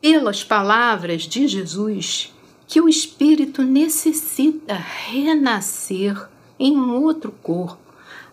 pelas 0.02 0.42
palavras 0.42 1.22
de 1.22 1.46
Jesus, 1.46 2.34
que 2.66 2.80
o 2.80 2.88
espírito 2.88 3.62
necessita 3.62 4.74
renascer 4.74 6.28
em 6.58 6.76
um 6.76 7.00
outro 7.00 7.30
corpo 7.30 7.78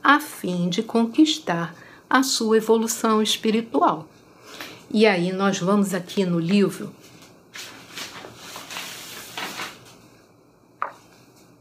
a 0.03 0.19
fim 0.19 0.67
de 0.67 0.81
conquistar 0.81 1.75
a 2.09 2.23
sua 2.23 2.57
evolução 2.57 3.21
espiritual. 3.21 4.07
E 4.89 5.05
aí 5.05 5.31
nós 5.31 5.59
vamos 5.59 5.93
aqui 5.93 6.25
no 6.25 6.39
livro 6.39 6.91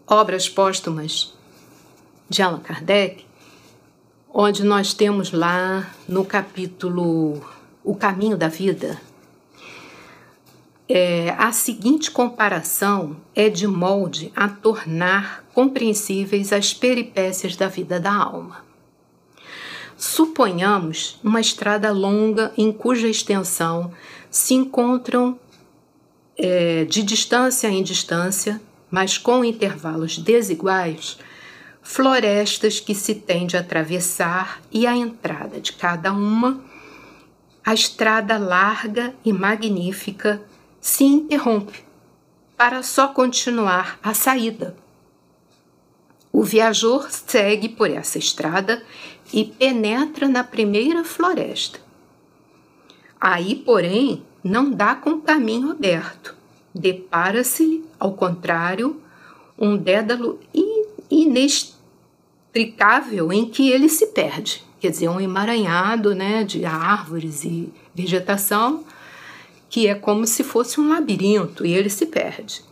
Obras 0.06 0.48
Póstumas 0.48 1.34
de 2.30 2.40
Allan 2.40 2.60
Kardec, 2.60 3.26
onde 4.32 4.64
nós 4.64 4.94
temos 4.94 5.32
lá 5.32 5.92
no 6.08 6.24
capítulo 6.24 7.46
O 7.84 7.94
Caminho 7.94 8.38
da 8.38 8.48
Vida, 8.48 8.98
é, 10.88 11.34
a 11.36 11.52
seguinte 11.52 12.10
comparação 12.10 13.18
é 13.34 13.50
de 13.50 13.66
molde 13.66 14.32
a 14.34 14.48
tornar 14.48 15.44
compreensíveis 15.52 16.52
as 16.52 16.72
peripécias 16.72 17.56
da 17.56 17.68
vida 17.68 18.00
da 18.00 18.14
alma. 18.14 18.64
Suponhamos 19.96 21.18
uma 21.22 21.40
estrada 21.40 21.92
longa 21.92 22.52
em 22.56 22.72
cuja 22.72 23.08
extensão 23.08 23.92
se 24.30 24.54
encontram 24.54 25.38
é, 26.36 26.84
de 26.84 27.02
distância 27.02 27.68
em 27.68 27.82
distância, 27.82 28.60
mas 28.90 29.18
com 29.18 29.44
intervalos 29.44 30.16
desiguais, 30.16 31.18
florestas 31.82 32.80
que 32.80 32.94
se 32.94 33.14
tende 33.14 33.56
a 33.56 33.60
atravessar 33.60 34.62
e 34.70 34.86
a 34.86 34.96
entrada 34.96 35.60
de 35.60 35.72
cada 35.72 36.12
uma, 36.12 36.62
a 37.64 37.74
estrada 37.74 38.38
larga 38.38 39.14
e 39.24 39.32
magnífica 39.32 40.40
se 40.88 41.04
interrompe 41.04 41.84
para 42.56 42.82
só 42.82 43.08
continuar 43.08 43.98
a 44.02 44.14
saída. 44.14 44.74
O 46.32 46.42
viajor 46.42 47.10
segue 47.10 47.68
por 47.68 47.90
essa 47.90 48.16
estrada 48.18 48.82
e 49.30 49.44
penetra 49.44 50.26
na 50.26 50.42
primeira 50.42 51.04
floresta. 51.04 51.78
Aí, 53.20 53.54
porém, 53.54 54.24
não 54.42 54.70
dá 54.70 54.94
com 54.94 55.20
caminho 55.20 55.72
aberto. 55.72 56.34
Depara-se, 56.74 57.84
ao 58.00 58.14
contrário, 58.14 58.98
um 59.58 59.76
dédalo 59.76 60.40
inextricável 61.10 63.30
em 63.30 63.44
que 63.44 63.70
ele 63.70 63.90
se 63.90 64.06
perde. 64.06 64.64
Quer 64.80 64.90
dizer, 64.90 65.10
um 65.10 65.20
emaranhado 65.20 66.14
né, 66.14 66.44
de 66.44 66.64
árvores 66.64 67.44
e 67.44 67.70
vegetação 67.94 68.84
que 69.68 69.86
é 69.86 69.94
como 69.94 70.26
se 70.26 70.42
fosse 70.42 70.80
um 70.80 70.88
labirinto 70.88 71.64
e 71.64 71.72
ele 71.72 71.90
se 71.90 72.06
perde. 72.06 72.62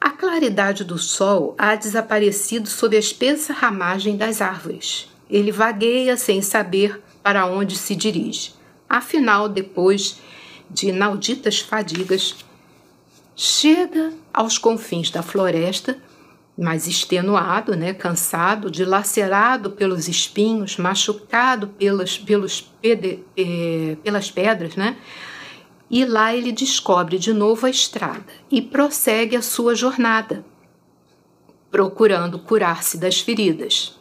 A 0.00 0.10
claridade 0.10 0.84
do 0.84 0.98
sol 0.98 1.54
há 1.56 1.74
desaparecido 1.74 2.68
sob 2.68 2.96
a 2.96 3.00
espessa 3.00 3.52
ramagem 3.52 4.16
das 4.16 4.40
árvores. 4.40 5.08
Ele 5.28 5.50
vagueia 5.50 6.16
sem 6.16 6.42
saber 6.42 7.00
para 7.22 7.46
onde 7.46 7.76
se 7.76 7.96
dirige. 7.96 8.54
Afinal, 8.88 9.48
depois 9.48 10.20
de 10.70 10.88
inauditas 10.88 11.60
fadigas, 11.60 12.36
chega 13.34 14.12
aos 14.32 14.58
confins 14.58 15.10
da 15.10 15.22
floresta, 15.22 15.98
mas 16.58 16.86
extenuado, 16.86 17.76
né, 17.76 17.92
cansado, 17.92 18.70
dilacerado 18.70 19.70
pelos 19.70 20.08
espinhos, 20.08 20.76
machucado 20.78 21.68
pelas, 21.68 22.16
pelos 22.16 22.60
pede, 22.60 23.20
eh, 23.36 23.96
pelas 24.02 24.30
pedras, 24.30 24.74
né, 24.74 24.96
e 25.90 26.04
lá 26.04 26.34
ele 26.34 26.52
descobre 26.52 27.18
de 27.18 27.32
novo 27.32 27.66
a 27.66 27.70
estrada 27.70 28.26
e 28.50 28.60
prossegue 28.60 29.36
a 29.36 29.42
sua 29.42 29.74
jornada, 29.74 30.44
procurando 31.70 32.38
curar-se 32.38 32.98
das 32.98 33.20
feridas. 33.20 33.96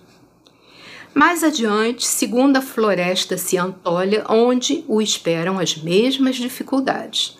Mais 1.14 1.44
adiante, 1.44 2.06
segunda 2.06 2.62
floresta 2.62 3.38
se 3.38 3.58
antolha, 3.58 4.26
onde 4.28 4.84
o 4.88 5.02
esperam 5.02 5.60
as 5.60 5.78
mesmas 5.78 6.36
dificuldades. 6.36 7.38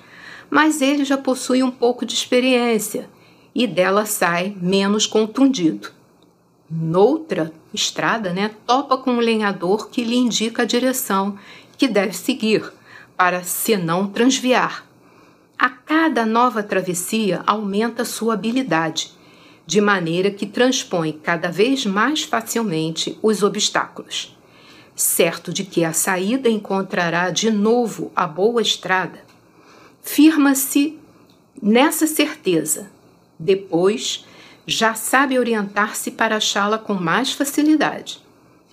Mas 0.50 0.82
ele 0.82 1.04
já 1.04 1.18
possui 1.18 1.62
um 1.62 1.72
pouco 1.72 2.06
de 2.06 2.14
experiência 2.14 3.10
e 3.54 3.68
dela 3.68 4.06
sai 4.06 4.56
menos 4.62 5.06
contundido. 5.06 5.89
Noutra 6.70 7.52
estrada, 7.74 8.32
né, 8.32 8.52
topa 8.66 8.98
com 8.98 9.12
um 9.12 9.20
lenhador 9.20 9.89
que 9.89 10.04
lhe 10.04 10.16
indica 10.16 10.62
a 10.62 10.66
direção 10.66 11.38
que 11.78 11.88
deve 11.88 12.14
seguir 12.14 12.72
para 13.18 13.43
se 13.43 13.78
não 13.78 14.07
transviar. 14.07 14.86
A 15.57 15.70
cada 15.70 16.26
nova 16.26 16.61
travessia 16.61 17.41
aumenta 17.45 18.03
sua 18.03 18.34
habilidade, 18.34 19.11
de 19.66 19.82
maneira 19.82 20.30
que 20.30 20.45
transpõe 20.45 21.13
cada 21.13 21.49
vez 21.49 21.86
mais 21.86 22.24
facilmente 22.24 23.18
os 23.22 23.41
obstáculos. 23.41 24.38
Certo 24.95 25.51
de 25.51 25.63
que 25.63 25.84
a 25.84 25.91
saída 25.91 26.49
encontrará 26.49 27.30
de 27.30 27.49
novo 27.49 28.11
a 28.16 28.28
boa 28.28 28.61
estrada, 28.61 29.20
firma-se 30.01 30.99
nessa 31.61 32.05
certeza. 32.05 32.91
Depois, 33.39 34.26
já 34.68 34.93
sabe 34.93 35.39
orientar-se 35.39 36.11
para 36.11 36.38
achá-la 36.38 36.78
com 36.78 36.93
mais 36.93 37.32
facilidade. 37.32 38.20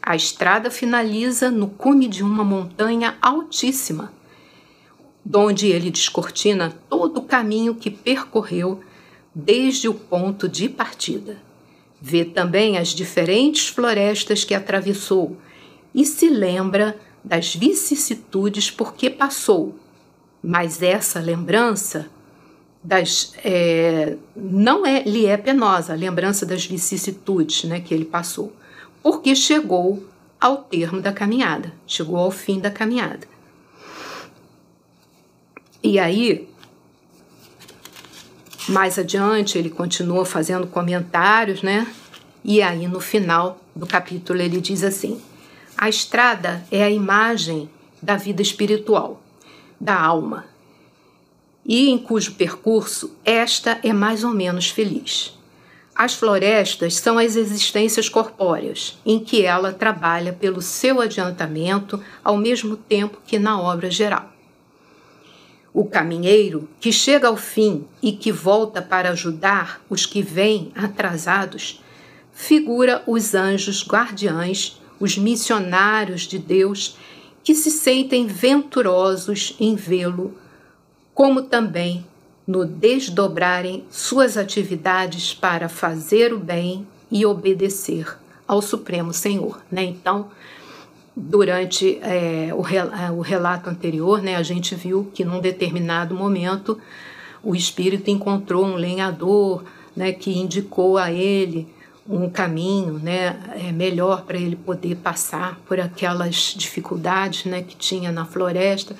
A 0.01 0.14
estrada 0.16 0.70
finaliza 0.70 1.51
no 1.51 1.68
cume 1.68 2.09
de 2.09 2.22
uma 2.22 2.45
montanha 2.45 3.16
altíssima 3.20 4.12
donde 5.25 5.68
ele 5.68 5.91
descortina 5.91 6.77
todo 6.89 7.18
o 7.18 7.23
caminho 7.23 7.75
que 7.75 7.91
percorreu 7.91 8.81
desde 9.35 9.89
o 9.89 9.95
ponto 9.95 10.49
de 10.49 10.68
partida. 10.68 11.39
Vê 12.01 12.25
também 12.25 12.77
as 12.77 12.89
diferentes 12.89 13.68
florestas 13.68 14.45
que 14.45 14.55
atravessou 14.55 15.37
e 15.95 16.05
se 16.05 16.29
lembra 16.29 16.99
das 17.23 17.55
vicissitudes 17.55 18.70
por 18.70 18.95
que 18.95 19.09
passou. 19.09 19.77
Mas 20.43 20.83
essa 20.83 21.20
lembrança 21.20 22.11
das, 22.83 23.33
é, 23.45 24.16
não 24.35 24.85
é, 24.85 25.05
lhe 25.05 25.27
é 25.27 25.37
penosa, 25.37 25.93
a 25.93 25.97
lembrança 25.97 26.45
das 26.45 26.66
vicissitudes 26.66 27.64
né, 27.64 27.81
que 27.81 27.95
ele 27.95 28.05
passou, 28.05 28.53
porque 29.03 29.37
chegou 29.37 30.05
ao 30.41 30.57
termo 30.59 31.01
da 31.01 31.12
caminhada, 31.12 31.73
chegou 31.87 32.16
ao 32.16 32.33
fim 32.33 32.59
da 32.59 32.70
caminhada. 32.70 33.32
E 35.83 35.99
aí, 35.99 36.49
mais 38.68 38.99
adiante, 38.99 39.59
ele 39.59 39.68
continua 39.68 40.24
fazendo 40.24 40.66
comentários, 40.66 41.62
né? 41.62 41.93
E 42.45 42.62
aí, 42.62 42.87
no 42.87 43.01
final 43.01 43.59
do 43.74 43.87
capítulo, 43.87 44.41
ele 44.41 44.61
diz 44.61 44.85
assim: 44.85 45.20
A 45.76 45.89
estrada 45.89 46.64
é 46.70 46.85
a 46.85 46.91
imagem 46.91 47.68
da 48.01 48.16
vida 48.16 48.41
espiritual, 48.41 49.20
da 49.80 50.01
alma, 50.01 50.47
e 51.64 51.91
em 51.91 51.99
cujo 51.99 52.35
percurso 52.35 53.16
esta 53.24 53.78
é 53.83 53.93
mais 53.93 54.22
ou 54.22 54.30
menos 54.30 54.70
feliz. 54.70 55.37
As 55.95 56.14
florestas 56.14 56.97
são 56.97 57.18
as 57.18 57.37
existências 57.37 58.09
corpóreas, 58.09 58.99
em 59.05 59.20
que 59.20 59.45
ela 59.45 59.72
trabalha 59.72 60.33
pelo 60.33 60.62
seu 60.62 61.01
adiantamento 61.01 62.03
ao 62.24 62.37
mesmo 62.37 62.76
tempo 62.76 63.20
que 63.26 63.39
na 63.39 63.61
obra 63.61 63.91
geral. 63.91 64.32
O 65.75 65.85
caminheiro 65.85 66.68
que 66.81 66.93
chega 66.93 67.29
ao 67.29 67.37
fim 67.37 67.87
e 68.03 68.12
que 68.12 68.31
volta 68.31 68.83
para 68.83 69.11
ajudar 69.11 69.81
os 69.89 70.05
que 70.05 70.20
vêm 70.20 70.70
atrasados, 70.75 71.83
figura 72.33 73.03
os 73.07 73.35
anjos 73.35 73.87
guardiães, 73.87 74.81
os 75.01 75.16
missionários 75.16 76.23
de 76.23 76.39
Deus, 76.39 76.97
que 77.43 77.55
se 77.55 77.70
sentem 77.70 78.27
venturosos 78.27 79.57
em 79.59 79.75
vê-lo, 79.75 80.37
como 81.14 81.43
também 81.43 82.07
no 82.47 82.64
desdobrarem 82.64 83.85
suas 83.91 84.37
atividades 84.37 85.33
para 85.33 85.68
fazer 85.68 86.33
o 86.33 86.39
bem 86.39 86.87
e 87.11 87.25
obedecer 87.25 88.18
ao 88.47 88.61
Supremo 88.61 89.12
Senhor. 89.12 89.62
Né? 89.70 89.85
Então, 89.85 90.31
durante 91.14 91.98
é, 92.02 92.50
o, 92.54 92.66
é, 92.66 93.10
o 93.10 93.20
relato 93.20 93.68
anterior, 93.68 94.22
né, 94.22 94.36
a 94.36 94.42
gente 94.42 94.74
viu 94.74 95.10
que 95.14 95.24
num 95.24 95.40
determinado 95.40 96.14
momento 96.14 96.78
o 97.42 97.54
espírito 97.54 98.10
encontrou 98.10 98.64
um 98.64 98.76
lenhador 98.76 99.64
né, 99.94 100.12
que 100.12 100.38
indicou 100.38 100.96
a 100.96 101.12
ele 101.12 101.68
um 102.08 102.28
caminho 102.28 102.94
né, 102.94 103.38
é, 103.54 103.70
melhor 103.70 104.22
para 104.22 104.36
ele 104.36 104.56
poder 104.56 104.96
passar 104.96 105.60
por 105.66 105.78
aquelas 105.78 106.54
dificuldades 106.56 107.44
né, 107.44 107.62
que 107.62 107.76
tinha 107.76 108.10
na 108.10 108.24
floresta. 108.24 108.96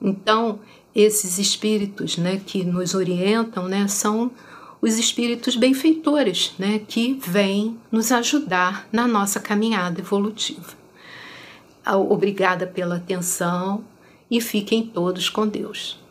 Então, 0.00 0.58
esses 0.94 1.38
espíritos 1.38 2.18
né, 2.18 2.40
que 2.44 2.62
nos 2.64 2.94
orientam 2.94 3.66
né, 3.66 3.88
são 3.88 4.30
os 4.80 4.98
espíritos 4.98 5.56
benfeitores 5.56 6.52
né, 6.58 6.80
que 6.86 7.18
vêm 7.26 7.78
nos 7.90 8.12
ajudar 8.12 8.86
na 8.92 9.08
nossa 9.08 9.40
caminhada 9.40 10.00
evolutiva. 10.00 10.83
Obrigada 11.86 12.66
pela 12.66 12.96
atenção 12.96 13.84
e 14.30 14.40
fiquem 14.40 14.86
todos 14.86 15.28
com 15.28 15.46
Deus. 15.46 16.03